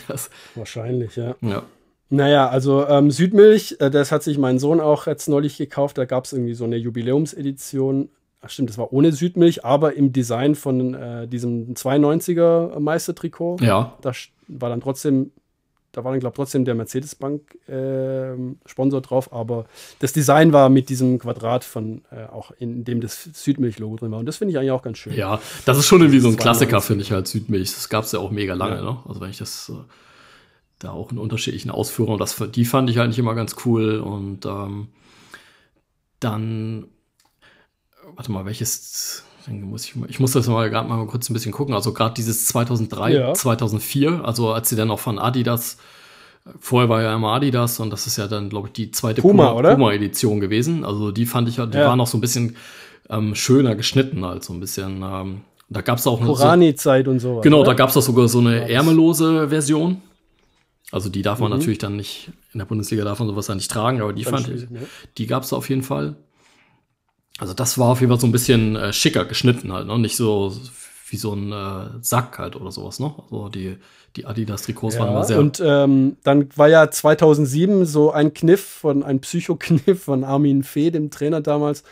Das, 0.08 0.30
Wahrscheinlich, 0.54 1.16
ja. 1.16 1.34
Ja. 1.40 1.62
Naja, 2.10 2.48
also 2.48 2.86
ähm, 2.86 3.10
Südmilch, 3.10 3.76
äh, 3.80 3.90
das 3.90 4.12
hat 4.12 4.22
sich 4.22 4.38
mein 4.38 4.58
Sohn 4.58 4.80
auch 4.80 5.06
jetzt 5.06 5.28
neulich 5.28 5.58
gekauft. 5.58 5.98
Da 5.98 6.06
gab 6.06 6.24
es 6.24 6.32
irgendwie 6.32 6.54
so 6.54 6.64
eine 6.64 6.76
Jubiläumsedition 6.76 8.08
ach 8.40 8.50
stimmt, 8.50 8.70
das 8.70 8.78
war 8.78 8.92
ohne 8.92 9.10
Südmilch, 9.12 9.64
aber 9.64 9.94
im 9.94 10.12
Design 10.12 10.54
von 10.54 10.94
äh, 10.94 11.26
diesem 11.26 11.74
92er 11.74 12.78
Meistertrikot. 12.78 13.56
Ja. 13.60 13.98
Da 14.00 14.12
war 14.46 14.70
dann 14.70 14.80
trotzdem, 14.80 15.32
da 15.92 16.04
war 16.04 16.12
dann, 16.12 16.20
glaube 16.20 16.34
ich, 16.34 16.36
trotzdem 16.36 16.64
der 16.64 16.76
Mercedes-Bank-Sponsor 16.76 18.98
äh, 18.98 19.02
drauf, 19.02 19.32
aber 19.32 19.66
das 19.98 20.12
Design 20.12 20.52
war 20.52 20.68
mit 20.68 20.88
diesem 20.88 21.18
Quadrat 21.18 21.64
von, 21.64 22.02
äh, 22.10 22.26
auch 22.26 22.52
in 22.58 22.84
dem 22.84 23.00
das 23.00 23.28
Südmilch-Logo 23.32 23.96
drin 23.96 24.12
war. 24.12 24.20
Und 24.20 24.26
das 24.26 24.36
finde 24.36 24.52
ich 24.52 24.58
eigentlich 24.58 24.70
auch 24.70 24.82
ganz 24.82 24.98
schön. 24.98 25.14
Ja, 25.14 25.40
das 25.64 25.78
ist 25.78 25.86
schon 25.86 26.00
irgendwie 26.00 26.20
so 26.20 26.28
ein 26.28 26.36
Klassiker, 26.36 26.80
finde 26.80 27.02
ich 27.02 27.10
halt, 27.10 27.26
Südmilch. 27.26 27.74
Das 27.74 27.88
gab 27.88 28.04
es 28.04 28.12
ja 28.12 28.20
auch 28.20 28.30
mega 28.30 28.54
lange, 28.54 28.76
ja. 28.76 28.82
ne? 28.82 28.98
Also 29.06 29.20
wenn 29.20 29.30
ich 29.30 29.38
das 29.38 29.72
äh, 29.74 29.78
da 30.78 30.92
auch 30.92 31.10
in 31.10 31.18
unterschiedlichen 31.18 31.70
Ausführungen, 31.70 32.20
das, 32.20 32.40
die 32.54 32.64
fand 32.64 32.88
ich 32.88 33.00
eigentlich 33.00 33.18
immer 33.18 33.34
ganz 33.34 33.56
cool 33.64 33.98
und 33.98 34.46
ähm, 34.46 34.86
dann 36.20 36.86
warte 38.14 38.32
mal, 38.32 38.44
welches, 38.44 39.24
muss 39.48 39.84
ich, 39.84 39.94
ich 40.08 40.20
muss 40.20 40.32
das 40.32 40.46
mal 40.48 40.68
gerade 40.70 40.88
mal 40.88 41.06
kurz 41.06 41.28
ein 41.28 41.34
bisschen 41.34 41.52
gucken. 41.52 41.74
Also 41.74 41.92
gerade 41.92 42.14
dieses 42.14 42.46
2003, 42.46 43.12
ja. 43.12 43.34
2004, 43.34 44.24
also 44.24 44.52
als 44.52 44.68
sie 44.68 44.76
dann 44.76 44.90
auch 44.90 45.00
von 45.00 45.18
Adidas, 45.18 45.78
vorher 46.58 46.88
war 46.88 47.02
ja 47.02 47.14
immer 47.14 47.32
Adidas 47.32 47.80
und 47.80 47.90
das 47.90 48.06
ist 48.06 48.16
ja 48.16 48.26
dann, 48.26 48.48
glaube 48.48 48.68
ich, 48.68 48.72
die 48.72 48.90
zweite 48.90 49.22
Puma, 49.22 49.52
Puma, 49.52 49.74
Puma 49.74 49.92
Edition 49.92 50.40
gewesen. 50.40 50.84
Also 50.84 51.10
die 51.10 51.26
fand 51.26 51.48
ich, 51.48 51.56
die 51.56 51.60
ja. 51.60 51.88
war 51.88 51.96
noch 51.96 52.06
so 52.06 52.18
ein 52.18 52.20
bisschen 52.20 52.56
ähm, 53.10 53.34
schöner 53.34 53.74
geschnitten, 53.74 54.24
halt 54.24 54.44
so 54.44 54.52
ein 54.52 54.60
bisschen. 54.60 55.02
Ähm, 55.02 55.40
da 55.70 55.82
gab 55.82 55.98
es 55.98 56.06
auch 56.06 56.20
noch 56.20 56.28
Korani-Zeit 56.28 57.04
so, 57.04 57.10
und 57.10 57.20
so. 57.20 57.40
Genau, 57.40 57.60
oder? 57.60 57.70
da 57.70 57.74
gab 57.74 57.90
es 57.90 57.96
auch 57.96 58.02
sogar 58.02 58.28
so 58.28 58.38
eine 58.38 58.70
ärmellose 58.70 59.48
Version. 59.48 60.02
Also 60.90 61.10
die 61.10 61.20
darf 61.20 61.40
man 61.40 61.52
mhm. 61.52 61.58
natürlich 61.58 61.78
dann 61.78 61.96
nicht, 61.96 62.30
in 62.54 62.58
der 62.58 62.64
Bundesliga 62.64 63.04
darf 63.04 63.18
man 63.18 63.28
sowas 63.28 63.48
ja 63.48 63.54
nicht 63.54 63.70
tragen, 63.70 64.00
aber 64.00 64.14
die 64.14 64.22
dann 64.22 64.34
fand 64.34 64.48
ich, 64.48 64.70
ne? 64.70 64.86
die 65.18 65.26
gab 65.26 65.42
es 65.42 65.52
auf 65.52 65.68
jeden 65.68 65.82
Fall. 65.82 66.16
Also 67.38 67.54
das 67.54 67.78
war 67.78 67.88
auf 67.88 68.00
jeden 68.00 68.10
Fall 68.10 68.20
so 68.20 68.26
ein 68.26 68.32
bisschen 68.32 68.76
äh, 68.76 68.92
schicker 68.92 69.24
geschnitten 69.24 69.72
halt, 69.72 69.86
ne? 69.86 69.98
Nicht 69.98 70.16
so 70.16 70.52
wie 71.10 71.16
so 71.16 71.32
ein 71.32 71.52
äh, 71.52 72.02
Sack 72.02 72.38
halt 72.38 72.56
oder 72.56 72.70
sowas, 72.70 73.00
ne? 73.00 73.14
Also 73.30 73.48
die, 73.48 73.76
die 74.16 74.26
Adidas-Trikots 74.26 74.96
ja, 74.96 75.00
waren 75.00 75.10
immer 75.10 75.24
sehr. 75.24 75.38
Und 75.38 75.62
ähm, 75.64 76.16
dann 76.24 76.48
war 76.56 76.68
ja 76.68 76.90
2007 76.90 77.86
so 77.86 78.10
ein 78.10 78.34
Kniff 78.34 78.64
von, 78.64 79.02
ein 79.02 79.20
Psychokniff 79.20 80.02
von 80.02 80.24
Armin 80.24 80.64
Fee, 80.64 80.90
dem 80.90 81.10
Trainer 81.10 81.40
damals, 81.40 81.84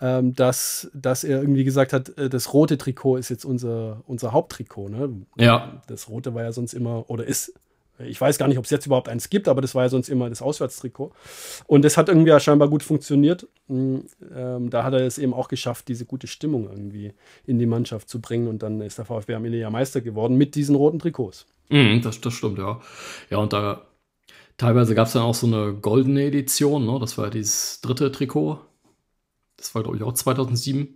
ähm, 0.00 0.34
dass, 0.34 0.90
dass 0.94 1.24
er 1.24 1.40
irgendwie 1.40 1.64
gesagt 1.64 1.92
hat, 1.92 2.16
äh, 2.18 2.28
das 2.28 2.52
rote 2.52 2.76
Trikot 2.76 3.16
ist 3.16 3.28
jetzt 3.30 3.44
unser, 3.44 4.02
unser 4.06 4.32
Haupttrikot, 4.32 4.88
ne? 4.88 5.26
Ja. 5.36 5.82
Das 5.86 6.08
rote 6.08 6.34
war 6.34 6.42
ja 6.42 6.52
sonst 6.52 6.74
immer, 6.74 7.08
oder 7.08 7.24
ist 7.24 7.52
ich 8.04 8.20
weiß 8.20 8.38
gar 8.38 8.48
nicht, 8.48 8.58
ob 8.58 8.64
es 8.64 8.70
jetzt 8.70 8.86
überhaupt 8.86 9.08
eins 9.08 9.30
gibt, 9.30 9.48
aber 9.48 9.60
das 9.60 9.74
war 9.74 9.84
ja 9.84 9.88
sonst 9.88 10.08
immer 10.08 10.28
das 10.28 10.42
Auswärtstrikot. 10.42 11.12
Und 11.66 11.84
das 11.84 11.96
hat 11.96 12.08
irgendwie 12.08 12.30
ja 12.30 12.40
scheinbar 12.40 12.68
gut 12.68 12.82
funktioniert. 12.82 13.48
Mm, 13.66 13.98
ähm, 14.34 14.70
da 14.70 14.84
hat 14.84 14.94
er 14.94 15.00
es 15.00 15.18
eben 15.18 15.34
auch 15.34 15.48
geschafft, 15.48 15.88
diese 15.88 16.04
gute 16.04 16.26
Stimmung 16.26 16.68
irgendwie 16.68 17.12
in 17.46 17.58
die 17.58 17.66
Mannschaft 17.66 18.08
zu 18.08 18.20
bringen. 18.20 18.48
Und 18.48 18.62
dann 18.62 18.80
ist 18.80 18.98
der 18.98 19.04
VfB 19.04 19.34
am 19.34 19.44
Ende 19.44 19.58
ja 19.58 19.70
Meister 19.70 20.00
geworden 20.00 20.36
mit 20.36 20.54
diesen 20.54 20.76
roten 20.76 20.98
Trikots. 20.98 21.46
Mm, 21.70 22.00
das, 22.00 22.20
das 22.20 22.34
stimmt, 22.34 22.58
ja. 22.58 22.80
Ja, 23.30 23.38
und 23.38 23.52
da 23.52 23.82
teilweise 24.56 24.94
gab 24.94 25.06
es 25.06 25.14
dann 25.14 25.22
auch 25.22 25.34
so 25.34 25.46
eine 25.46 25.74
goldene 25.74 26.24
Edition. 26.24 26.86
Ne? 26.86 26.98
Das 27.00 27.18
war 27.18 27.26
ja 27.26 27.30
dieses 27.30 27.80
dritte 27.80 28.12
Trikot. 28.12 28.60
Das 29.56 29.74
war, 29.74 29.82
glaube 29.82 29.96
ich, 29.96 30.02
auch 30.02 30.12
2007. 30.12 30.94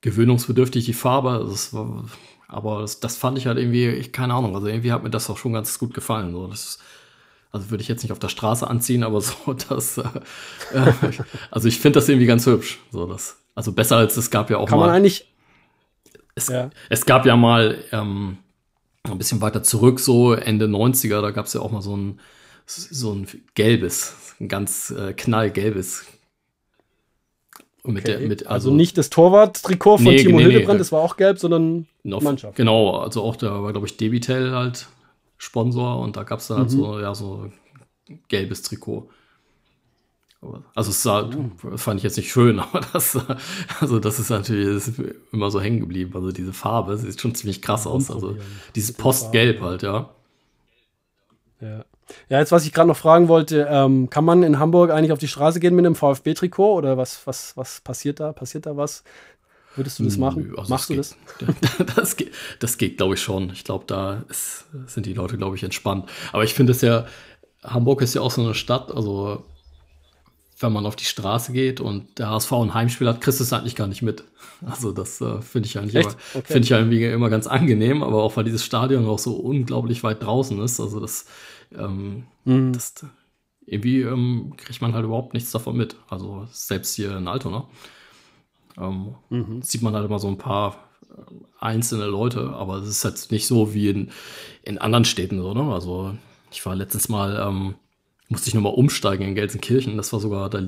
Gewöhnungsbedürftig 0.00 0.84
die 0.84 0.92
Farbe. 0.92 1.44
Das 1.48 1.72
war 1.72 2.04
aber 2.48 2.80
das, 2.80 2.98
das 3.00 3.16
fand 3.16 3.36
ich 3.38 3.46
halt 3.46 3.58
irgendwie, 3.58 3.88
ich, 3.88 4.10
keine 4.10 4.34
Ahnung, 4.34 4.54
also 4.54 4.66
irgendwie 4.66 4.90
hat 4.90 5.02
mir 5.02 5.10
das 5.10 5.28
auch 5.28 5.36
schon 5.36 5.52
ganz 5.52 5.78
gut 5.78 5.92
gefallen. 5.92 6.32
So, 6.32 6.46
das, 6.46 6.78
also 7.52 7.70
würde 7.70 7.82
ich 7.82 7.88
jetzt 7.88 8.02
nicht 8.02 8.12
auf 8.12 8.18
der 8.18 8.30
Straße 8.30 8.66
anziehen, 8.66 9.04
aber 9.04 9.20
so, 9.20 9.34
das, 9.68 9.98
äh, 9.98 10.02
äh 10.72 10.92
also 11.50 11.68
ich 11.68 11.78
finde 11.78 11.98
das 11.98 12.08
irgendwie 12.08 12.26
ganz 12.26 12.46
hübsch. 12.46 12.78
So, 12.90 13.06
das, 13.06 13.36
also 13.54 13.72
besser 13.72 13.98
als 13.98 14.16
es 14.16 14.30
gab 14.30 14.48
ja 14.48 14.56
auch 14.56 14.68
Kann 14.68 14.78
mal. 14.78 14.86
Man 14.86 14.96
eigentlich, 14.96 15.30
es, 16.34 16.48
ja. 16.48 16.70
es 16.88 17.04
gab 17.04 17.26
ja 17.26 17.36
mal 17.36 17.84
ähm, 17.92 18.38
ein 19.04 19.18
bisschen 19.18 19.42
weiter 19.42 19.62
zurück, 19.62 20.00
so 20.00 20.32
Ende 20.32 20.66
90er, 20.66 21.20
da 21.20 21.30
gab 21.30 21.46
es 21.46 21.52
ja 21.52 21.60
auch 21.60 21.70
mal 21.70 21.82
so 21.82 21.96
ein, 21.96 22.20
so 22.64 23.12
ein 23.12 23.26
gelbes, 23.54 24.34
ein 24.40 24.48
ganz 24.48 24.90
äh, 24.90 25.12
knallgelbes 25.12 26.06
okay. 27.96 28.18
der, 28.18 28.20
mit, 28.20 28.42
also, 28.42 28.52
also, 28.52 28.74
nicht 28.74 28.98
das 28.98 29.10
Torwart-Trikot 29.10 29.98
von 29.98 30.04
nee, 30.04 30.16
Timo 30.16 30.38
nee, 30.38 30.44
Hildebrand, 30.44 30.74
nee, 30.74 30.78
das 30.78 30.92
war 30.92 31.00
auch 31.00 31.16
gelb, 31.16 31.38
sondern 31.38 31.86
noch, 32.02 32.22
Mannschaft. 32.22 32.56
Genau, 32.56 32.96
also 32.98 33.22
auch 33.22 33.36
da 33.36 33.62
war, 33.62 33.72
glaube 33.72 33.86
ich, 33.86 33.96
Debitel 33.96 34.52
halt 34.52 34.86
Sponsor 35.38 36.00
und 36.00 36.16
da 36.16 36.24
gab 36.24 36.40
es 36.40 36.48
dann 36.48 36.58
halt 36.58 36.72
mhm. 36.72 36.76
so, 36.76 37.00
ja, 37.00 37.14
so 37.14 37.50
gelbes 38.28 38.62
Trikot. 38.62 39.08
Also 40.74 40.90
es 40.90 41.02
sah, 41.02 41.22
mhm. 41.22 41.78
fand 41.78 41.98
ich 41.98 42.04
jetzt 42.04 42.16
nicht 42.16 42.30
schön, 42.30 42.60
aber 42.60 42.80
das, 42.92 43.18
also 43.80 43.98
das 43.98 44.20
ist 44.20 44.30
natürlich 44.30 44.66
das 44.66 44.88
ist 44.88 45.00
immer 45.32 45.50
so 45.50 45.60
hängen 45.60 45.80
geblieben. 45.80 46.12
Also 46.14 46.30
diese 46.30 46.52
Farbe 46.52 46.96
sieht 46.96 47.20
schon 47.20 47.34
ziemlich 47.34 47.60
krass 47.60 47.86
aus. 47.86 48.10
Also 48.10 48.36
dieses 48.74 48.92
Postgelb 48.92 49.60
halt, 49.60 49.82
ja. 49.82 50.10
Ja. 51.60 51.84
Ja, 52.28 52.38
jetzt 52.38 52.52
was 52.52 52.64
ich 52.66 52.72
gerade 52.72 52.88
noch 52.88 52.96
fragen 52.96 53.28
wollte, 53.28 53.66
ähm, 53.70 54.10
kann 54.10 54.24
man 54.24 54.42
in 54.42 54.58
Hamburg 54.58 54.90
eigentlich 54.90 55.12
auf 55.12 55.18
die 55.18 55.28
Straße 55.28 55.60
gehen 55.60 55.74
mit 55.74 55.86
einem 55.86 55.94
VfB-Trikot 55.94 56.74
oder 56.74 56.96
was, 56.96 57.26
was, 57.26 57.56
was 57.56 57.80
passiert 57.80 58.20
da? 58.20 58.32
Passiert 58.32 58.66
da 58.66 58.76
was? 58.76 59.04
Würdest 59.76 59.98
du 60.00 60.04
das 60.04 60.16
machen? 60.16 60.54
Also 60.56 60.70
Machst 60.70 60.90
du 60.90 60.94
geht, 60.94 61.00
das? 61.00 61.16
das 61.96 62.16
geht, 62.16 62.32
das 62.58 62.78
geht 62.78 62.96
glaube 62.96 63.14
ich, 63.14 63.22
schon. 63.22 63.50
Ich 63.50 63.64
glaube, 63.64 63.84
da 63.86 64.24
ist, 64.28 64.66
sind 64.86 65.06
die 65.06 65.14
Leute, 65.14 65.36
glaube 65.38 65.56
ich, 65.56 65.62
entspannt. 65.62 66.08
Aber 66.32 66.42
ich 66.42 66.54
finde 66.54 66.72
es 66.72 66.80
ja, 66.80 67.06
Hamburg 67.62 68.02
ist 68.02 68.14
ja 68.14 68.20
auch 68.22 68.30
so 68.30 68.42
eine 68.42 68.54
Stadt, 68.54 68.90
also 68.90 69.44
wenn 70.60 70.72
man 70.72 70.86
auf 70.86 70.96
die 70.96 71.04
Straße 71.04 71.52
geht 71.52 71.80
und 71.80 72.18
der 72.18 72.30
HSV 72.30 72.52
ein 72.52 72.74
Heimspiel 72.74 73.06
hat, 73.08 73.20
kriegst 73.20 73.38
du 73.38 73.44
es 73.44 73.52
eigentlich 73.52 73.76
gar 73.76 73.86
nicht 73.86 74.02
mit. 74.02 74.24
Also 74.66 74.90
das 74.90 75.20
äh, 75.20 75.40
finde 75.40 75.68
ich 75.68 75.78
eigentlich 75.78 75.94
immer, 75.94 76.14
okay. 76.34 76.42
finde 76.44 76.60
ich 76.60 76.70
irgendwie 76.72 77.04
immer 77.04 77.30
ganz 77.30 77.46
angenehm, 77.46 78.02
aber 78.02 78.22
auch 78.22 78.36
weil 78.36 78.44
dieses 78.44 78.64
Stadion 78.64 79.06
auch 79.06 79.20
so 79.20 79.34
unglaublich 79.36 80.02
weit 80.02 80.22
draußen 80.22 80.60
ist. 80.60 80.80
Also 80.80 80.98
das 80.98 81.26
ähm, 81.76 82.26
mhm. 82.44 82.72
das, 82.72 82.94
irgendwie 83.66 84.02
ähm, 84.02 84.54
kriegt 84.56 84.80
man 84.80 84.94
halt 84.94 85.04
überhaupt 85.04 85.34
nichts 85.34 85.50
davon 85.50 85.76
mit. 85.76 85.96
Also 86.08 86.46
selbst 86.50 86.94
hier 86.94 87.16
in 87.16 87.28
Altona 87.28 87.68
ähm, 88.78 89.14
mhm. 89.28 89.62
sieht 89.62 89.82
man 89.82 89.94
halt 89.94 90.06
immer 90.06 90.18
so 90.18 90.28
ein 90.28 90.38
paar 90.38 90.88
äh, 91.10 91.22
einzelne 91.60 92.06
Leute, 92.06 92.50
aber 92.50 92.76
es 92.76 92.88
ist 92.88 93.04
halt 93.04 93.30
nicht 93.30 93.46
so 93.46 93.74
wie 93.74 93.90
in, 93.90 94.10
in 94.62 94.78
anderen 94.78 95.04
Städten 95.04 95.40
so, 95.40 95.52
ne? 95.54 95.72
Also 95.72 96.14
ich 96.50 96.64
war 96.64 96.74
letztens 96.74 97.08
mal 97.08 97.36
ähm, 97.46 97.74
musste 98.30 98.48
ich 98.48 98.54
nochmal 98.54 98.74
umsteigen 98.74 99.26
in 99.26 99.34
Gelsenkirchen. 99.34 99.96
Das 99.96 100.12
war 100.12 100.20
sogar, 100.20 100.50
da, 100.50 100.62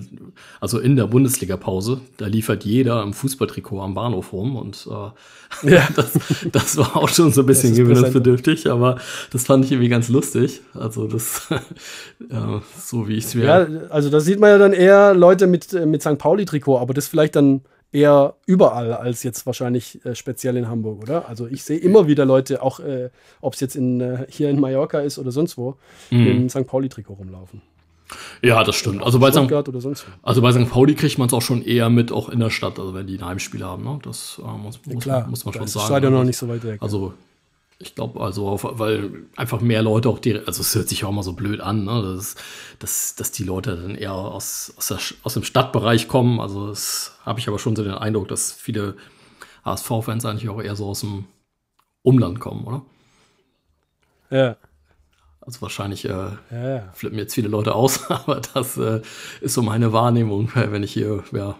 also 0.60 0.78
in 0.78 0.96
der 0.96 1.06
Bundesliga-Pause, 1.06 2.00
da 2.16 2.26
liefert 2.26 2.64
jeder 2.64 3.02
im 3.02 3.12
Fußballtrikot 3.12 3.82
am 3.82 3.92
Bahnhof 3.92 4.32
rum 4.32 4.56
und 4.56 4.88
äh, 4.90 5.70
ja. 5.70 5.86
das, 5.96 6.18
das 6.50 6.76
war 6.78 6.96
auch 6.96 7.08
schon 7.10 7.32
so 7.32 7.42
ein 7.42 7.46
bisschen 7.46 7.74
gewöhnungsbedürftig, 7.74 8.70
aber 8.70 8.98
das 9.30 9.44
fand 9.44 9.66
ich 9.66 9.72
irgendwie 9.72 9.90
ganz 9.90 10.08
lustig. 10.08 10.62
Also 10.72 11.06
das, 11.06 11.48
ja, 12.30 12.62
so 12.78 13.08
wie 13.08 13.16
ich 13.16 13.24
es 13.24 13.34
mir. 13.34 13.44
Ja, 13.44 13.66
also 13.90 14.08
da 14.08 14.20
sieht 14.20 14.40
man 14.40 14.50
ja 14.50 14.58
dann 14.58 14.72
eher 14.72 15.12
Leute 15.14 15.46
mit, 15.46 15.72
mit 15.72 16.00
St. 16.00 16.16
Pauli-Trikot, 16.16 16.78
aber 16.78 16.94
das 16.94 17.08
vielleicht 17.08 17.36
dann 17.36 17.60
eher 17.92 18.34
überall 18.46 18.92
als 18.92 19.22
jetzt 19.22 19.46
wahrscheinlich 19.46 20.04
äh, 20.04 20.14
speziell 20.14 20.56
in 20.56 20.68
Hamburg, 20.68 21.02
oder? 21.02 21.28
Also 21.28 21.46
ich 21.46 21.64
sehe 21.64 21.78
immer 21.78 22.06
wieder 22.06 22.24
Leute, 22.24 22.62
auch 22.62 22.80
äh, 22.80 23.10
ob 23.40 23.54
es 23.54 23.60
jetzt 23.60 23.76
in, 23.76 24.00
äh, 24.00 24.26
hier 24.28 24.50
in 24.50 24.60
Mallorca 24.60 25.00
ist 25.00 25.18
oder 25.18 25.32
sonst 25.32 25.58
wo, 25.58 25.76
mhm. 26.10 26.26
im 26.26 26.48
St. 26.48 26.66
Pauli-Trikot 26.66 27.14
rumlaufen. 27.14 27.62
Ja, 28.42 28.64
das 28.64 28.74
stimmt. 28.76 29.02
Also 29.02 29.18
bei, 29.18 29.30
St. 29.30 29.52
also 30.22 30.42
bei 30.42 30.52
St. 30.52 30.68
Pauli 30.68 30.94
kriegt 30.94 31.18
man 31.18 31.28
es 31.28 31.34
auch 31.34 31.42
schon 31.42 31.62
eher 31.62 31.90
mit, 31.90 32.10
auch 32.10 32.28
in 32.28 32.40
der 32.40 32.50
Stadt, 32.50 32.78
also 32.78 32.92
wenn 32.94 33.06
die 33.06 33.18
ein 33.18 33.24
Heimspiel 33.24 33.64
haben. 33.64 33.84
Ne? 33.84 33.98
Das 34.02 34.40
äh, 34.44 34.58
muss, 34.58 34.80
muss, 34.84 35.04
ja, 35.04 35.26
muss, 35.28 35.44
man 35.44 35.54
schon 35.54 35.66
sagen. 35.66 35.80
Das 35.80 35.86
Stadion 35.86 36.12
noch 36.12 36.24
nicht 36.24 36.36
so 36.36 36.48
weit 36.48 36.64
weg. 36.64 36.82
Also 36.82 37.14
ich 37.82 37.94
glaube, 37.94 38.20
also, 38.20 38.46
auf, 38.46 38.66
weil 38.70 39.24
einfach 39.36 39.62
mehr 39.62 39.82
Leute 39.82 40.10
auch 40.10 40.18
direkt, 40.18 40.46
also 40.46 40.60
es 40.60 40.74
hört 40.74 40.88
sich 40.88 41.04
auch 41.04 41.12
mal 41.12 41.22
so 41.22 41.32
blöd 41.32 41.60
an, 41.60 41.84
ne? 41.84 42.14
dass, 42.14 42.36
dass, 42.78 43.14
dass 43.14 43.32
die 43.32 43.42
Leute 43.42 43.74
dann 43.74 43.94
eher 43.94 44.12
aus, 44.12 44.74
aus, 44.76 44.88
der, 44.88 44.98
aus 45.22 45.34
dem 45.34 45.44
Stadtbereich 45.44 46.06
kommen. 46.06 46.40
Also 46.40 46.68
das 46.68 47.16
habe 47.24 47.40
ich 47.40 47.48
aber 47.48 47.58
schon 47.58 47.74
so 47.74 47.82
den 47.82 47.94
Eindruck, 47.94 48.28
dass 48.28 48.52
viele 48.52 48.96
HSV-Fans 49.64 50.26
eigentlich 50.26 50.50
auch 50.50 50.60
eher 50.60 50.76
so 50.76 50.88
aus 50.88 51.00
dem 51.00 51.24
Umland 52.02 52.38
kommen, 52.38 52.64
oder? 52.64 52.82
Ja. 54.30 54.56
Also 55.40 55.62
wahrscheinlich 55.62 56.04
äh, 56.04 56.08
ja, 56.08 56.36
ja. 56.50 56.92
flippen 56.92 57.18
jetzt 57.18 57.34
viele 57.34 57.48
Leute 57.48 57.74
aus, 57.74 58.10
aber 58.10 58.42
das 58.54 58.76
äh, 58.76 59.00
ist 59.40 59.54
so 59.54 59.62
meine 59.62 59.94
Wahrnehmung, 59.94 60.50
wenn 60.54 60.82
ich 60.82 60.92
hier 60.92 61.24
ja, 61.32 61.56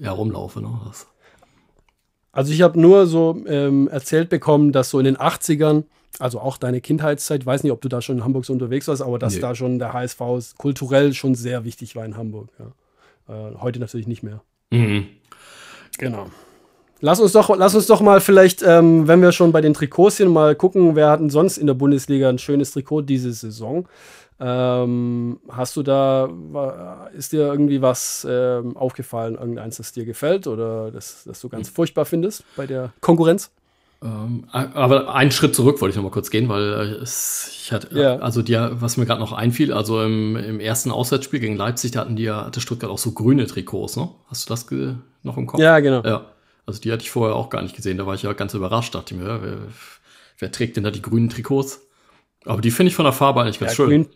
herumlaufe. 0.00 0.60
Ne? 0.60 0.80
Das, 0.86 1.06
also 2.32 2.52
ich 2.52 2.62
habe 2.62 2.80
nur 2.80 3.06
so 3.06 3.42
ähm, 3.46 3.88
erzählt 3.88 4.30
bekommen, 4.30 4.72
dass 4.72 4.90
so 4.90 4.98
in 4.98 5.04
den 5.04 5.16
80ern, 5.18 5.84
also 6.18 6.40
auch 6.40 6.56
deine 6.56 6.80
Kindheitszeit, 6.80 7.44
weiß 7.44 7.62
nicht, 7.62 7.72
ob 7.72 7.82
du 7.82 7.88
da 7.88 8.00
schon 8.00 8.18
in 8.18 8.24
Hamburg 8.24 8.46
so 8.46 8.52
unterwegs 8.52 8.88
warst, 8.88 9.02
aber 9.02 9.18
dass 9.18 9.34
nee. 9.34 9.40
da 9.40 9.54
schon 9.54 9.78
der 9.78 9.92
HSV 9.92 10.20
kulturell 10.56 11.12
schon 11.12 11.34
sehr 11.34 11.64
wichtig 11.64 11.94
war 11.94 12.04
in 12.04 12.16
Hamburg. 12.16 12.48
Ja. 12.58 13.48
Äh, 13.48 13.54
heute 13.60 13.78
natürlich 13.78 14.06
nicht 14.06 14.22
mehr. 14.22 14.42
Mhm. 14.70 15.06
Genau. 15.98 16.26
Lass 17.04 17.20
uns 17.20 17.32
doch, 17.32 17.54
lass 17.56 17.74
uns 17.74 17.86
doch 17.86 18.00
mal 18.00 18.20
vielleicht, 18.20 18.62
ähm, 18.62 19.08
wenn 19.08 19.20
wir 19.20 19.32
schon 19.32 19.52
bei 19.52 19.60
den 19.60 19.74
Trikots 19.74 20.18
sind, 20.18 20.28
mal 20.32 20.54
gucken, 20.54 20.94
wer 20.94 21.10
hat 21.10 21.20
denn 21.20 21.30
sonst 21.30 21.58
in 21.58 21.66
der 21.66 21.74
Bundesliga 21.74 22.28
ein 22.28 22.38
schönes 22.38 22.70
Trikot 22.70 23.02
diese 23.02 23.32
Saison. 23.32 23.88
Ähm, 24.40 25.40
hast 25.48 25.76
du 25.76 25.82
da, 25.82 26.28
ist 27.14 27.32
dir 27.32 27.46
irgendwie 27.46 27.80
was 27.80 28.26
ähm, 28.28 28.76
aufgefallen, 28.76 29.34
irgendeins, 29.34 29.76
das 29.76 29.92
dir 29.92 30.04
gefällt 30.04 30.46
oder 30.46 30.90
das, 30.90 31.24
das 31.24 31.40
du 31.40 31.48
ganz 31.48 31.68
hm. 31.68 31.74
furchtbar 31.74 32.04
findest 32.04 32.44
bei 32.56 32.66
der 32.66 32.92
Konkurrenz? 33.00 33.50
Ähm, 34.02 34.48
aber 34.50 35.14
einen 35.14 35.30
Schritt 35.30 35.54
zurück 35.54 35.80
wollte 35.80 35.92
ich 35.92 35.96
noch 35.96 36.02
mal 36.02 36.10
kurz 36.10 36.30
gehen, 36.30 36.48
weil 36.48 36.72
äh, 36.72 37.02
es, 37.02 37.48
ich 37.52 37.72
hatte, 37.72 37.96
ja. 37.96 38.16
also 38.16 38.42
die, 38.42 38.56
was 38.56 38.96
mir 38.96 39.06
gerade 39.06 39.20
noch 39.20 39.32
einfiel, 39.32 39.72
also 39.72 40.02
im, 40.02 40.34
im, 40.34 40.58
ersten 40.58 40.90
Auswärtsspiel 40.90 41.38
gegen 41.38 41.56
Leipzig, 41.56 41.92
da 41.92 42.00
hatten 42.00 42.16
die 42.16 42.24
ja, 42.24 42.46
hatte 42.46 42.60
Stuttgart 42.60 42.90
auch 42.90 42.98
so 42.98 43.12
grüne 43.12 43.46
Trikots, 43.46 43.96
ne? 43.96 44.08
Hast 44.26 44.48
du 44.48 44.52
das 44.52 44.66
noch 45.22 45.36
im 45.36 45.46
Kopf? 45.46 45.60
Ja, 45.60 45.78
genau. 45.78 46.02
Ja. 46.02 46.26
Also 46.66 46.80
die 46.80 46.90
hatte 46.90 47.02
ich 47.02 47.12
vorher 47.12 47.36
auch 47.36 47.48
gar 47.48 47.62
nicht 47.62 47.76
gesehen, 47.76 47.96
da 47.96 48.06
war 48.06 48.14
ich 48.14 48.22
ja 48.22 48.32
ganz 48.32 48.54
überrascht, 48.54 48.94
dachte 48.94 49.14
ich 49.14 49.20
mir, 49.20 49.40
wer, 49.40 49.58
wer 50.38 50.50
trägt 50.50 50.76
denn 50.76 50.84
da 50.84 50.90
die 50.90 51.02
grünen 51.02 51.28
Trikots? 51.28 51.86
Aber 52.44 52.60
die 52.60 52.70
finde 52.70 52.88
ich 52.88 52.96
von 52.96 53.04
der 53.04 53.12
Farbe 53.12 53.40
eigentlich 53.40 53.60
ganz 53.60 53.72
ja, 53.72 53.76
schön. 53.76 53.88
Grün, 53.88 54.08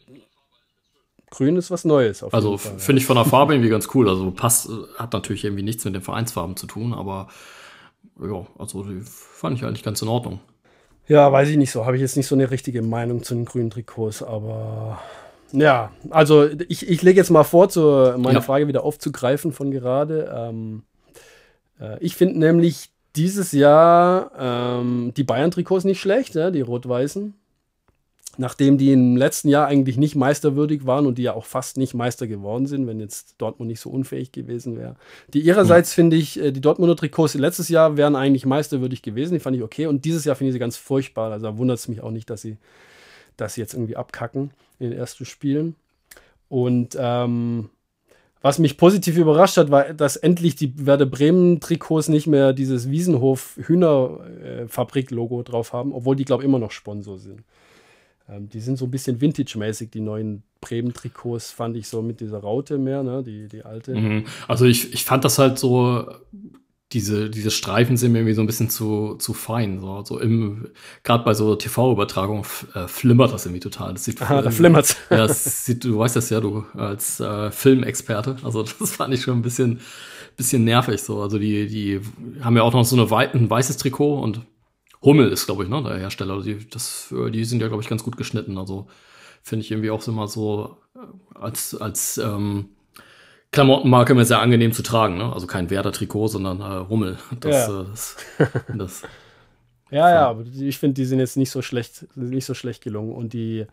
Grün 1.31 1.57
ist 1.57 1.71
was 1.71 1.85
Neues. 1.85 2.23
also 2.23 2.57
finde 2.57 3.01
ich 3.01 3.07
von 3.07 3.17
der 3.17 3.25
Farbe 3.25 3.55
irgendwie 3.55 3.71
ganz 3.71 3.89
cool. 3.95 4.09
Also 4.09 4.31
passt, 4.31 4.69
hat 4.97 5.13
natürlich 5.13 5.45
irgendwie 5.45 5.63
nichts 5.63 5.85
mit 5.85 5.95
den 5.95 6.03
Vereinsfarben 6.03 6.57
zu 6.57 6.67
tun, 6.67 6.95
aber 6.95 7.29
ja, 8.21 8.47
also 8.59 8.83
die 8.85 9.03
fand 9.03 9.59
ich 9.59 9.65
eigentlich 9.65 9.83
ganz 9.83 10.01
in 10.03 10.09
Ordnung. 10.09 10.41
Ja, 11.09 11.31
weiß 11.31 11.49
ich 11.51 11.57
nicht 11.57 11.71
so. 11.71 11.87
Habe 11.87 11.97
ich 11.97 12.03
jetzt 12.03 12.17
nicht 12.17 12.27
so 12.27 12.35
eine 12.35 12.51
richtige 12.51 12.83
Meinung 12.83 13.23
zu 13.23 13.35
den 13.35 13.45
grünen 13.45 13.71
Trikots, 13.71 14.23
aber 14.23 14.99
ja, 15.53 15.93
also 16.11 16.49
ich, 16.69 16.89
ich 16.89 17.03
lege 17.03 17.19
jetzt 17.19 17.31
mal 17.31 17.45
vor, 17.45 17.69
zu, 17.69 18.15
meine 18.19 18.35
ja. 18.35 18.41
Frage 18.41 18.67
wieder 18.67 18.83
aufzugreifen 18.83 19.53
von 19.53 19.71
gerade. 19.71 20.33
Ähm, 20.35 20.83
äh, 21.81 21.99
ich 22.01 22.17
finde 22.17 22.39
nämlich 22.41 22.91
dieses 23.15 23.53
Jahr 23.53 24.33
ähm, 24.39 25.13
die 25.17 25.25
Bayern-Trikots 25.25 25.85
nicht 25.85 26.01
schlecht, 26.01 26.35
ja, 26.35 26.51
die 26.51 26.61
rot-weißen 26.61 27.35
nachdem 28.39 28.79
die 28.79 28.93
im 28.93 29.17
letzten 29.17 29.49
Jahr 29.49 29.67
eigentlich 29.67 29.97
nicht 29.97 30.17
meisterwürdig 30.17 30.87
waren 30.87 31.07
und 31.07 31.19
die 31.19 31.23
ja 31.23 31.35
auch 31.35 31.45
fast 31.45 31.77
nicht 31.77 31.95
Meister 31.95 32.27
geworden 32.27 32.67
sind, 32.67 32.87
wenn 32.87 33.01
jetzt 33.01 33.35
Dortmund 33.39 33.69
nicht 33.69 33.81
so 33.81 33.91
unfähig 33.91 34.33
gewesen 34.33 34.77
wäre. 34.77 34.97
Die 35.33 35.41
ihrerseits 35.41 35.93
finde 35.93 36.17
ich, 36.17 36.41
äh, 36.41 36.53
die 36.53 36.61
Dortmunder 36.61 36.97
Trikots 36.97 37.35
letztes 37.35 37.69
Jahr 37.69 37.97
wären 37.97 38.17
eigentlich 38.17 38.47
meisterwürdig 38.47 39.03
gewesen, 39.03 39.35
die 39.35 39.41
fand 39.41 39.57
ich 39.57 39.63
okay 39.63 39.87
und 39.87 40.05
dieses 40.05 40.25
Jahr 40.25 40.37
finde 40.37 40.51
ich 40.51 40.55
sie 40.55 40.61
ganz 40.61 40.77
furchtbar, 40.77 41.33
also 41.33 41.47
da 41.47 41.59
wundert 41.59 41.79
es 41.79 41.89
mich 41.89 42.03
auch 42.03 42.11
nicht, 42.11 42.31
dass 42.31 42.43
sie, 42.43 42.57
dass 43.37 43.55
sie 43.55 43.61
jetzt 43.61 43.75
irgendwie 43.75 43.97
abkacken 43.97 44.51
in 44.79 44.91
den 44.91 44.99
ersten 44.99 45.25
Spielen. 45.25 45.75
Und 46.49 46.97
ähm, 46.99 47.71
was 48.43 48.59
mich 48.61 48.77
positiv 48.77 49.17
überrascht 49.17 49.57
hat, 49.57 49.71
war, 49.71 49.93
dass 49.93 50.17
endlich 50.17 50.55
die 50.55 50.87
Werder 50.87 51.07
Bremen 51.07 51.59
Trikots 51.59 52.09
nicht 52.09 52.29
mehr 52.29 52.53
dieses 52.53 52.89
Wiesenhof 52.89 53.59
Hühnerfabrik 53.61 55.11
Logo 55.11 55.43
drauf 55.43 55.73
haben, 55.73 55.93
obwohl 55.93 56.15
die 56.15 56.25
glaube 56.25 56.43
ich 56.43 56.49
immer 56.49 56.61
noch 56.61 56.71
Sponsor 56.71 57.19
sind. 57.19 57.43
Ähm, 58.29 58.49
die 58.49 58.61
sind 58.61 58.77
so 58.77 58.87
ein 58.87 58.91
bisschen 58.91 59.21
Vintage-mäßig, 59.21 59.91
die 59.91 60.01
neuen 60.01 60.43
Bremen-Trikots, 60.61 61.53
fand 61.53 61.77
ich 61.77 61.89
so 61.89 62.03
mit 62.03 62.21
dieser 62.21 62.39
Raute 62.39 62.79
mehr, 62.79 63.03
ne? 63.03 63.23
die, 63.23 63.49
die 63.49 63.65
alte. 63.65 63.95
Mhm. 63.95 64.25
Also 64.49 64.65
ich, 64.65 64.93
ich 64.93 65.05
fand 65.05 65.25
das 65.25 65.39
halt 65.39 65.59
so, 65.59 66.09
diese, 66.93 67.31
diese 67.31 67.51
Streifen 67.51 67.97
sind 67.97 68.13
mir 68.13 68.19
irgendwie 68.19 68.35
so 68.35 68.43
ein 68.43 68.47
bisschen 68.47 68.71
zu, 68.71 69.17
zu 69.17 69.35
fein. 69.35 69.81
So, 69.81 70.05
so 70.05 70.21
im, 70.21 70.69
gerade 71.03 71.25
bei 71.25 71.35
so 71.35 71.57
TV-Übertragungen 71.57 72.45
äh, 72.75 72.87
flimmert 72.87 73.33
das 73.33 73.45
irgendwie 73.45 73.61
total. 73.61 73.93
Das 73.93 74.05
sieht 74.05 74.23
Aha, 74.23 74.43
da 74.43 74.51
flimmert's. 74.51 74.97
Ja, 75.11 75.29
sieht, 75.29 75.85
du 75.85 75.99
weißt 75.99 76.17
das 76.17 76.31
ja, 76.31 76.41
du 76.41 76.65
als 76.75 77.21
äh, 77.21 77.51
Filmexperte. 77.51 78.37
Also 78.43 78.63
das 78.63 78.93
fand 78.93 79.13
ich 79.15 79.23
schon 79.23 79.39
ein 79.39 79.43
bisschen, 79.43 79.81
bisschen 80.37 80.65
nervig 80.65 81.03
so. 81.03 81.21
Also 81.21 81.39
die, 81.39 81.67
die 81.67 82.01
haben 82.41 82.57
ja 82.57 82.63
auch 82.63 82.73
noch 82.73 82.85
so 82.85 82.97
eine 82.97 83.11
weit, 83.11 83.35
ein 83.35 83.51
weißes 83.51 83.79
Trikot 83.79 84.21
und 84.21 84.43
Hummel 85.07 85.31
ist, 85.31 85.47
glaube 85.47 85.63
ich, 85.63 85.71
ne, 85.71 85.83
der 85.83 85.97
Hersteller. 85.97 86.43
Die, 86.43 86.69
das, 86.69 87.15
die 87.33 87.45
sind 87.45 87.63
ja, 87.63 87.69
glaube 87.69 87.83
ich, 87.83 87.89
ganz 87.89 88.03
gut 88.03 88.19
geschnitten. 88.19 88.59
Also 88.59 88.89
finde 89.43 89.65
ich 89.65 89.71
irgendwie 89.71 89.91
auch 89.91 90.07
immer 90.07 90.29
so 90.29 90.77
äh, 90.95 91.39
als, 91.39 91.75
als 91.81 92.19
ähm, 92.19 92.71
Klamottenmarke 93.53 94.13
immer 94.13 94.25
sehr 94.25 94.41
angenehm 94.41 94.73
zu 94.73 94.83
tragen. 94.83 95.17
Ne? 95.17 95.33
Also 95.33 95.47
kein 95.47 95.71
Werder-Trikot, 95.71 96.29
sondern 96.29 96.61
äh, 96.61 96.89
Hummel. 96.89 97.17
Das, 97.41 97.69
ja. 97.69 97.81
Äh, 97.81 97.85
das, 97.89 98.17
das 98.77 99.03
ja, 99.91 100.11
ja, 100.11 100.29
aber 100.29 100.45
ich 100.45 100.79
finde, 100.79 100.95
die 100.95 101.05
sind 101.05 101.21
jetzt 101.21 101.37
nicht 101.37 101.51
so 101.51 101.63
schlecht, 101.63 102.07
nicht 102.17 102.45
so 102.45 102.55
schlecht 102.55 102.83
gelungen. 102.83 103.13
Und 103.13 103.33
die 103.33 103.67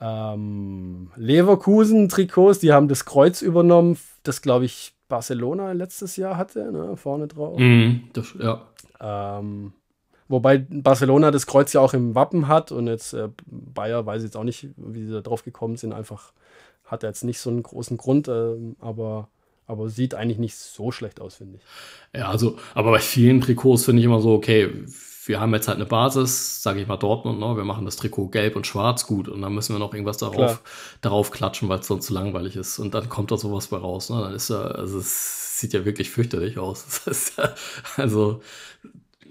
ähm, 0.00 1.10
Leverkusen-Trikots, 1.16 2.58
die 2.58 2.72
haben 2.72 2.88
das 2.88 3.06
Kreuz 3.06 3.40
übernommen, 3.40 3.98
das, 4.22 4.42
glaube 4.42 4.66
ich, 4.66 4.92
Barcelona 5.08 5.72
letztes 5.72 6.16
Jahr 6.16 6.36
hatte, 6.36 6.70
ne? 6.70 6.96
vorne 6.96 7.26
drauf. 7.26 7.58
Mm, 7.58 8.10
das, 8.12 8.34
ja. 8.38 8.66
Ähm, 9.00 9.72
Wobei 10.30 10.58
Barcelona 10.58 11.32
das 11.32 11.46
Kreuz 11.46 11.72
ja 11.72 11.80
auch 11.80 11.92
im 11.92 12.14
Wappen 12.14 12.46
hat 12.46 12.70
und 12.70 12.86
jetzt 12.86 13.14
äh, 13.14 13.30
Bayer 13.46 14.06
weiß 14.06 14.22
jetzt 14.22 14.36
auch 14.36 14.44
nicht, 14.44 14.68
wie 14.76 15.04
sie 15.04 15.12
da 15.12 15.22
drauf 15.22 15.42
gekommen 15.42 15.76
sind. 15.76 15.92
Einfach 15.92 16.32
hat 16.84 17.02
er 17.02 17.08
jetzt 17.08 17.24
nicht 17.24 17.40
so 17.40 17.50
einen 17.50 17.64
großen 17.64 17.96
Grund, 17.96 18.28
äh, 18.28 18.54
aber, 18.78 19.28
aber 19.66 19.88
sieht 19.88 20.14
eigentlich 20.14 20.38
nicht 20.38 20.54
so 20.54 20.92
schlecht 20.92 21.20
aus, 21.20 21.34
finde 21.34 21.56
ich. 21.56 22.18
Ja, 22.20 22.28
also, 22.28 22.56
aber 22.74 22.92
bei 22.92 23.00
vielen 23.00 23.40
Trikots 23.40 23.86
finde 23.86 23.98
ich 23.98 24.06
immer 24.06 24.20
so, 24.20 24.32
okay, 24.32 24.70
wir 25.26 25.40
haben 25.40 25.52
jetzt 25.52 25.66
halt 25.66 25.78
eine 25.78 25.86
Basis, 25.86 26.62
sage 26.62 26.80
ich 26.80 26.86
mal 26.86 26.96
Dortmund, 26.96 27.40
ne? 27.40 27.56
wir 27.56 27.64
machen 27.64 27.84
das 27.84 27.96
Trikot 27.96 28.28
gelb 28.28 28.54
und 28.54 28.68
schwarz 28.68 29.08
gut 29.08 29.28
und 29.28 29.42
dann 29.42 29.52
müssen 29.52 29.74
wir 29.74 29.80
noch 29.80 29.92
irgendwas 29.92 30.18
darauf, 30.18 30.62
darauf 31.00 31.32
klatschen, 31.32 31.68
weil 31.68 31.80
es 31.80 31.88
sonst 31.88 32.06
zu 32.06 32.14
langweilig 32.14 32.54
ist 32.54 32.78
und 32.78 32.94
dann 32.94 33.08
kommt 33.08 33.32
da 33.32 33.36
sowas 33.36 33.66
bei 33.66 33.78
raus. 33.78 34.10
Ne? 34.10 34.20
Dann 34.20 34.34
ist 34.34 34.48
ja, 34.48 34.60
also 34.60 35.00
es 35.00 35.58
sieht 35.58 35.72
ja 35.72 35.84
wirklich 35.84 36.10
fürchterlich 36.10 36.58
aus. 36.58 37.02
Also 37.96 38.40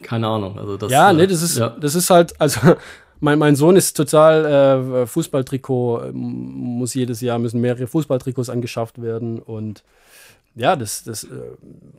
keine 0.01 0.27
Ahnung. 0.27 0.57
Also 0.57 0.77
das, 0.77 0.91
ja, 0.91 1.13
nee, 1.13 1.27
das 1.27 1.41
ist, 1.41 1.57
ja. 1.57 1.69
das 1.69 1.95
ist 1.95 2.09
halt, 2.09 2.39
also 2.39 2.59
mein, 3.19 3.39
mein 3.39 3.55
Sohn 3.55 3.75
ist 3.75 3.95
total 3.95 4.45
äh, 4.45 5.07
Fußballtrikot, 5.07 6.03
ähm, 6.05 6.15
muss 6.15 6.93
jedes 6.93 7.21
Jahr, 7.21 7.39
müssen 7.39 7.61
mehrere 7.61 7.87
Fußballtrikots 7.87 8.49
angeschafft 8.49 9.01
werden 9.01 9.39
und 9.39 9.83
ja, 10.55 10.75
das, 10.75 11.03
das, 11.03 11.23
äh, 11.23 11.27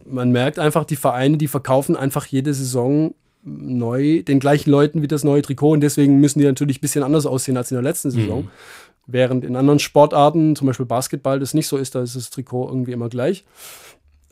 man 0.04 0.30
merkt 0.32 0.58
einfach, 0.58 0.84
die 0.84 0.96
Vereine, 0.96 1.36
die 1.36 1.48
verkaufen 1.48 1.96
einfach 1.96 2.26
jede 2.26 2.52
Saison 2.52 3.14
neu 3.42 4.22
den 4.22 4.38
gleichen 4.38 4.70
Leuten 4.70 5.02
wie 5.02 5.08
das 5.08 5.24
neue 5.24 5.42
Trikot 5.42 5.70
und 5.72 5.80
deswegen 5.80 6.20
müssen 6.20 6.40
die 6.40 6.44
natürlich 6.44 6.78
ein 6.78 6.82
bisschen 6.82 7.02
anders 7.02 7.26
aussehen 7.26 7.56
als 7.56 7.70
in 7.70 7.76
der 7.76 7.82
letzten 7.82 8.10
Saison. 8.10 8.42
Mhm. 8.42 8.50
Während 9.06 9.44
in 9.44 9.56
anderen 9.56 9.78
Sportarten, 9.78 10.54
zum 10.54 10.66
Beispiel 10.66 10.86
Basketball, 10.86 11.40
das 11.40 11.54
nicht 11.54 11.66
so 11.66 11.76
ist, 11.76 11.94
da 11.94 12.02
ist 12.02 12.16
das 12.16 12.30
Trikot 12.30 12.68
irgendwie 12.68 12.92
immer 12.92 13.08
gleich. 13.08 13.44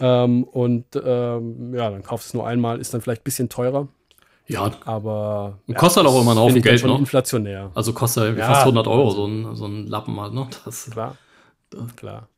Ähm, 0.01 0.45
und 0.45 0.85
ähm, 1.03 1.75
ja, 1.75 1.91
dann 1.91 2.03
kaufst 2.03 2.27
du 2.27 2.31
es 2.31 2.35
nur 2.35 2.47
einmal, 2.47 2.81
ist 2.81 2.95
dann 2.95 3.01
vielleicht 3.01 3.23
ein 3.23 3.25
bisschen 3.25 3.49
teurer. 3.49 3.89
Ja. 4.47 4.71
Aber. 4.85 5.59
Ja, 5.67 5.75
kostet 5.75 6.07
auch 6.07 6.21
immer 6.21 6.31
einen 6.31 6.41
Haufen 6.41 6.63
Geld, 6.63 6.81
schon 6.81 6.91
ne? 6.91 6.99
inflationär. 6.99 7.71
Also 7.75 7.93
kostet 7.93 8.37
ja, 8.39 8.47
fast 8.47 8.61
100 8.63 8.87
Euro 8.87 9.11
so 9.11 9.27
ein, 9.27 9.55
so 9.55 9.67
ein 9.67 9.87
Lappen 9.87 10.19
halt, 10.21 10.33
ne? 10.33 10.49
Das, 10.65 10.91
klar. 10.91 11.17
Das. 11.71 11.97
Klar. 11.97 12.29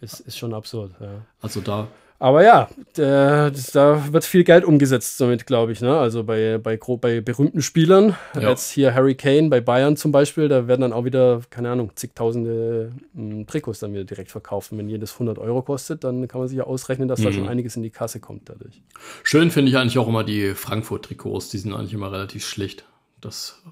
Ist, 0.00 0.20
ist 0.20 0.38
schon 0.38 0.54
absurd, 0.54 0.92
ja. 1.00 1.22
Also 1.40 1.60
da. 1.60 1.88
Aber 2.18 2.42
ja, 2.42 2.70
da, 2.94 3.50
da 3.50 4.12
wird 4.12 4.24
viel 4.24 4.42
Geld 4.42 4.64
umgesetzt 4.64 5.20
damit, 5.20 5.46
glaube 5.46 5.72
ich. 5.72 5.82
Ne? 5.82 5.96
Also 5.96 6.24
bei, 6.24 6.58
bei, 6.58 6.78
bei 6.78 7.20
berühmten 7.20 7.60
Spielern, 7.60 8.16
ja. 8.34 8.50
jetzt 8.50 8.70
hier 8.70 8.94
Harry 8.94 9.14
Kane 9.14 9.50
bei 9.50 9.60
Bayern 9.60 9.96
zum 9.96 10.12
Beispiel, 10.12 10.48
da 10.48 10.66
werden 10.66 10.80
dann 10.80 10.92
auch 10.94 11.04
wieder, 11.04 11.42
keine 11.50 11.70
Ahnung, 11.70 11.92
zigtausende 11.94 12.92
hm, 13.14 13.46
Trikots 13.46 13.80
dann 13.80 13.92
wieder 13.92 14.04
direkt 14.04 14.30
verkauft. 14.30 14.72
Und 14.72 14.78
wenn 14.78 14.88
jedes 14.88 15.12
100 15.12 15.38
Euro 15.38 15.60
kostet, 15.62 16.04
dann 16.04 16.26
kann 16.26 16.40
man 16.40 16.48
sich 16.48 16.56
ja 16.56 16.64
ausrechnen, 16.64 17.06
dass 17.06 17.20
mhm. 17.20 17.24
da 17.24 17.32
schon 17.32 17.48
einiges 17.48 17.76
in 17.76 17.82
die 17.82 17.90
Kasse 17.90 18.18
kommt 18.18 18.48
dadurch. 18.48 18.82
Schön 19.22 19.50
finde 19.50 19.70
ich 19.70 19.76
eigentlich 19.76 19.98
auch 19.98 20.08
immer 20.08 20.24
die 20.24 20.54
Frankfurt-Trikots, 20.54 21.50
die 21.50 21.58
sind 21.58 21.74
eigentlich 21.74 21.92
immer 21.92 22.12
relativ 22.12 22.46
schlicht. 22.46 22.86
Das, 23.20 23.62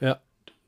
ja. 0.00 0.18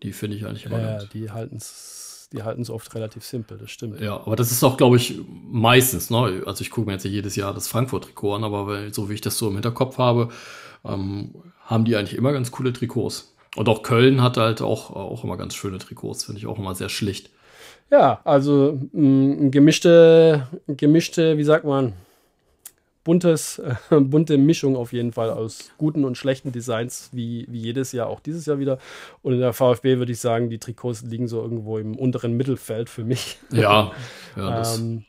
Die 0.03 0.12
finde 0.12 0.37
ich 0.37 0.45
eigentlich 0.45 0.67
immer 0.67 0.81
Ja, 0.81 1.05
die 1.05 1.31
halten 1.31 1.57
es 1.57 2.15
die 2.33 2.43
halten 2.43 2.62
es 2.62 2.71
oft 2.71 2.95
relativ 2.95 3.25
simpel, 3.25 3.59
das 3.59 3.71
stimmt. 3.71 4.01
Ja, 4.01 4.17
aber 4.17 4.37
das 4.37 4.51
ist 4.51 4.62
auch, 4.65 4.77
glaube 4.77 4.97
ich, 4.97 5.21
meistens, 5.29 6.11
ne? 6.11 6.43
Also 6.47 6.62
ich 6.62 6.71
gucke 6.71 6.87
mir 6.87 6.95
jetzt 6.95 7.05
ja 7.05 7.11
jedes 7.11 7.37
Jahr 7.37 7.55
das 7.55 7.69
Frankfurt-Trikot 7.69 8.35
an, 8.35 8.45
aber 8.45 8.93
so 8.93 9.09
wie 9.09 9.15
ich 9.15 9.21
das 9.21 9.39
so 9.39 9.49
im 9.49 9.55
Hinterkopf 9.55 9.99
habe, 9.99 10.29
ähm, 10.85 11.35
haben 11.65 11.85
die 11.85 11.97
eigentlich 11.97 12.19
immer 12.19 12.33
ganz 12.33 12.51
coole 12.51 12.73
Trikots. 12.73 13.35
Und 13.57 13.69
auch 13.69 13.83
Köln 13.83 14.23
hat 14.23 14.37
halt 14.37 14.61
auch, 14.61 14.91
auch 14.91 15.25
immer 15.25 15.37
ganz 15.37 15.55
schöne 15.55 15.79
Trikots, 15.79 16.25
finde 16.25 16.39
ich 16.39 16.47
auch 16.47 16.59
immer 16.59 16.75
sehr 16.75 16.89
schlicht. 16.89 17.31
Ja, 17.91 18.21
also 18.25 18.79
mh, 18.93 19.51
gemischte, 19.51 20.47
gemischte, 20.67 21.39
wie 21.39 21.45
sagt 21.45 21.65
man, 21.65 21.95
buntes, 23.07 23.61
äh, 23.61 23.77
bunte 24.01 24.37
Mischung 24.37 24.77
auf 24.77 24.92
jeden 24.92 25.12
Fall 25.12 25.31
aus 25.31 25.71
guten 25.79 26.05
und 26.05 26.19
schlechten 26.19 26.51
Designs, 26.51 27.09
wie, 27.12 27.47
wie 27.49 27.61
jedes 27.61 27.92
Jahr, 27.92 28.09
auch 28.09 28.21
dieses 28.21 28.47
Jahr 28.47 28.59
wieder. 28.59 28.79
Und 29.23 29.33
in 29.33 29.40
der 29.40 29.53
VfB 29.53 29.99
würde 29.99 30.12
ich 30.12 30.19
sagen, 30.19 30.51
die 30.51 30.59
Trikots 30.59 31.03
liegen 31.03 31.29
so 31.29 31.40
irgendwo 31.40 31.79
im 31.79 31.97
unteren 31.97 32.37
Mittelfeld 32.37 32.90
für 32.90 33.05
mich. 33.05 33.38
Ja. 33.53 33.92
ja 34.37 34.75
ähm, 34.75 35.05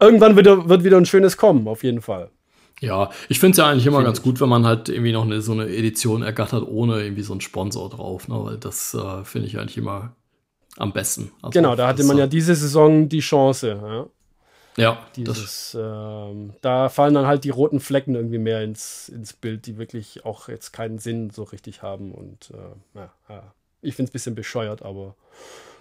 irgendwann 0.00 0.34
wird, 0.34 0.68
wird 0.68 0.82
wieder 0.82 0.96
ein 0.96 1.06
schönes 1.06 1.36
kommen, 1.36 1.68
auf 1.68 1.84
jeden 1.84 2.00
Fall. 2.00 2.30
Ja, 2.80 3.10
ich 3.28 3.38
finde 3.38 3.52
es 3.52 3.58
ja 3.58 3.68
eigentlich 3.68 3.86
immer 3.86 4.02
ganz 4.02 4.22
gut, 4.22 4.40
wenn 4.40 4.48
man 4.48 4.66
halt 4.66 4.88
irgendwie 4.88 5.12
noch 5.12 5.24
eine, 5.24 5.40
so 5.40 5.52
eine 5.52 5.68
Edition 5.68 6.22
ergattert, 6.22 6.66
ohne 6.66 7.02
irgendwie 7.02 7.22
so 7.22 7.32
einen 7.32 7.40
Sponsor 7.40 7.88
drauf, 7.90 8.28
ne? 8.28 8.34
weil 8.42 8.56
das 8.56 8.94
äh, 8.94 9.24
finde 9.24 9.46
ich 9.46 9.58
eigentlich 9.58 9.78
immer 9.78 10.14
am 10.76 10.92
besten. 10.92 11.32
Also 11.40 11.58
genau, 11.58 11.74
da 11.74 11.88
hatte 11.88 12.04
man 12.04 12.18
ja 12.18 12.26
diese 12.26 12.54
Saison 12.54 13.08
die 13.08 13.20
Chance. 13.20 13.80
Ja? 13.82 14.06
Ja. 14.76 14.98
Dieses, 15.16 15.76
ähm, 15.78 16.52
da 16.60 16.88
fallen 16.88 17.14
dann 17.14 17.26
halt 17.26 17.44
die 17.44 17.50
roten 17.50 17.80
Flecken 17.80 18.14
irgendwie 18.14 18.38
mehr 18.38 18.62
ins, 18.62 19.08
ins 19.08 19.32
Bild, 19.32 19.66
die 19.66 19.78
wirklich 19.78 20.24
auch 20.24 20.48
jetzt 20.48 20.72
keinen 20.72 20.98
Sinn 20.98 21.30
so 21.30 21.44
richtig 21.44 21.82
haben. 21.82 22.12
Und 22.12 22.50
äh, 22.52 22.98
ja, 22.98 23.12
ja. 23.28 23.42
ich 23.80 23.94
finde 23.94 24.08
es 24.08 24.10
ein 24.10 24.12
bisschen 24.12 24.34
bescheuert, 24.34 24.82
aber 24.82 25.14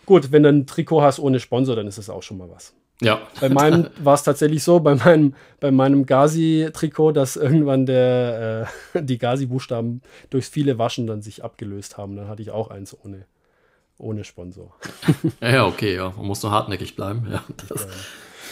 gut, 0.06 0.32
wenn 0.32 0.44
du 0.44 0.50
ein 0.50 0.66
Trikot 0.66 1.02
hast 1.02 1.20
ohne 1.20 1.40
Sponsor, 1.40 1.76
dann 1.76 1.88
ist 1.88 1.98
es 1.98 2.10
auch 2.10 2.24
schon 2.24 2.38
mal 2.38 2.50
was. 2.50 2.74
Ja. 3.02 3.22
Bei 3.42 3.50
meinem 3.50 3.90
war 4.00 4.14
es 4.14 4.24
tatsächlich 4.24 4.64
so, 4.64 4.80
bei 4.80 4.96
meinem, 4.96 5.36
bei 5.60 5.72
meinem 5.72 6.06
Gazi-Trikot, 6.06 7.12
dass 7.12 7.36
irgendwann 7.36 7.86
der, 7.86 8.70
äh, 8.94 9.04
die 9.04 9.18
Gazi-Buchstaben 9.18 10.02
durchs 10.30 10.48
viele 10.48 10.78
Waschen 10.78 11.08
dann 11.08 11.22
sich 11.22 11.44
abgelöst 11.44 11.98
haben. 11.98 12.16
Dann 12.16 12.30
hatte 12.30 12.42
ich 12.42 12.52
auch 12.52 12.70
eins 12.70 12.96
ohne, 13.04 13.26
ohne 13.98 14.24
Sponsor. 14.24 14.74
ja, 15.42 15.66
okay, 15.66 15.96
ja. 15.96 16.14
Man 16.16 16.26
muss 16.26 16.42
nur 16.42 16.54
hartnäckig 16.54 16.96
bleiben. 16.96 17.28
Ja, 17.30 17.44
das, 17.68 17.88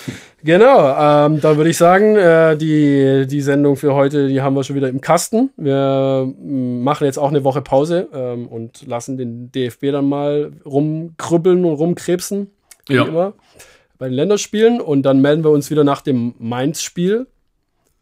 Genau, 0.45 0.89
ähm, 0.89 1.39
da 1.39 1.55
würde 1.55 1.69
ich 1.69 1.77
sagen, 1.77 2.17
äh, 2.17 2.57
die, 2.57 3.25
die 3.27 3.39
Sendung 3.39 3.77
für 3.77 3.93
heute, 3.93 4.27
die 4.27 4.41
haben 4.41 4.57
wir 4.57 4.65
schon 4.65 4.75
wieder 4.75 4.89
im 4.89 4.99
Kasten. 4.99 5.51
Wir 5.55 6.25
mm, 6.25 6.83
machen 6.83 7.05
jetzt 7.05 7.17
auch 7.17 7.29
eine 7.29 7.45
Woche 7.45 7.61
Pause 7.61 8.09
ähm, 8.13 8.49
und 8.49 8.85
lassen 8.85 9.17
den 9.17 9.53
DFB 9.53 9.93
dann 9.93 10.09
mal 10.09 10.51
rumkrübbeln 10.65 11.63
und 11.63 11.75
rumkrebsen. 11.75 12.51
Wie 12.87 12.95
ja. 12.95 13.05
immer. 13.05 13.33
Bei 13.97 14.09
den 14.09 14.15
Länderspielen. 14.15 14.81
Und 14.81 15.03
dann 15.03 15.21
melden 15.21 15.45
wir 15.45 15.51
uns 15.51 15.71
wieder 15.71 15.85
nach 15.85 16.01
dem 16.01 16.35
Mainz-Spiel. 16.39 17.27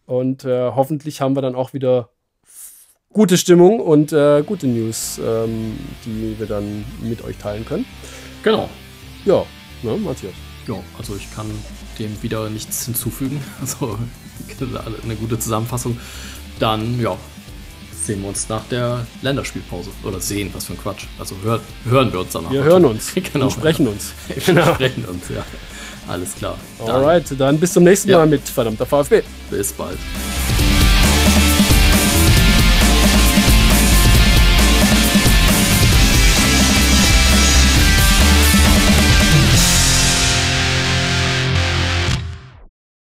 Und 0.08 0.44
äh, 0.44 0.72
hoffentlich 0.72 1.22
haben 1.22 1.36
wir 1.36 1.44
dann 1.44 1.54
auch 1.54 1.74
wieder 1.74 2.10
gute 3.14 3.38
Stimmung 3.38 3.80
und 3.80 4.14
äh, 4.14 4.42
gute 4.42 4.66
News, 4.66 5.20
ähm, 5.24 5.78
die 6.06 6.36
wir 6.40 6.48
dann 6.48 6.86
mit 7.02 7.24
euch 7.24 7.38
teilen 7.38 7.66
können. 7.66 7.86
Genau. 8.42 8.68
Ja, 9.26 9.46
ne, 9.84 9.96
Matthias. 9.98 10.34
Ja, 10.68 10.76
also 10.98 11.16
ich 11.16 11.34
kann 11.36 11.46
dem 12.02 12.22
wieder 12.22 12.50
nichts 12.50 12.86
hinzufügen. 12.86 13.42
Also 13.62 13.98
eine 15.04 15.16
gute 15.16 15.40
Zusammenfassung. 15.40 15.98
Dann, 16.60 17.00
ja, 17.00 17.16
sehen 18.04 18.22
wir 18.22 18.30
uns 18.30 18.50
nach 18.50 18.66
der 18.66 19.06
Länderspielpause. 19.22 19.92
Oder 20.04 20.20
sehen, 20.20 20.50
was 20.54 20.66
für 20.66 20.74
ein 20.74 20.80
Quatsch. 20.80 21.06
Also 21.20 21.36
hör, 21.44 21.60
hören 21.86 22.12
wir 22.12 22.20
uns 22.22 22.34
danach. 22.34 22.52
Wir 22.52 22.64
hören 22.64 22.86
uns. 22.86 23.14
genau. 23.34 23.46
Und 23.46 23.52
sprechen 23.52 23.88
uns. 23.88 24.12
wir 24.46 24.66
sprechen 24.66 25.06
uns, 25.06 25.30
ja. 25.30 25.46
Alles 26.08 26.36
klar. 26.36 26.58
Alright, 26.80 27.40
dann 27.40 27.60
bis 27.60 27.74
zum 27.74 27.84
nächsten 27.84 28.12
Mal 28.12 28.20
ja. 28.20 28.26
mit 28.26 28.42
verdammter 28.42 28.86
VfB. 28.86 29.22
Bis 29.50 29.72
bald. 29.72 29.98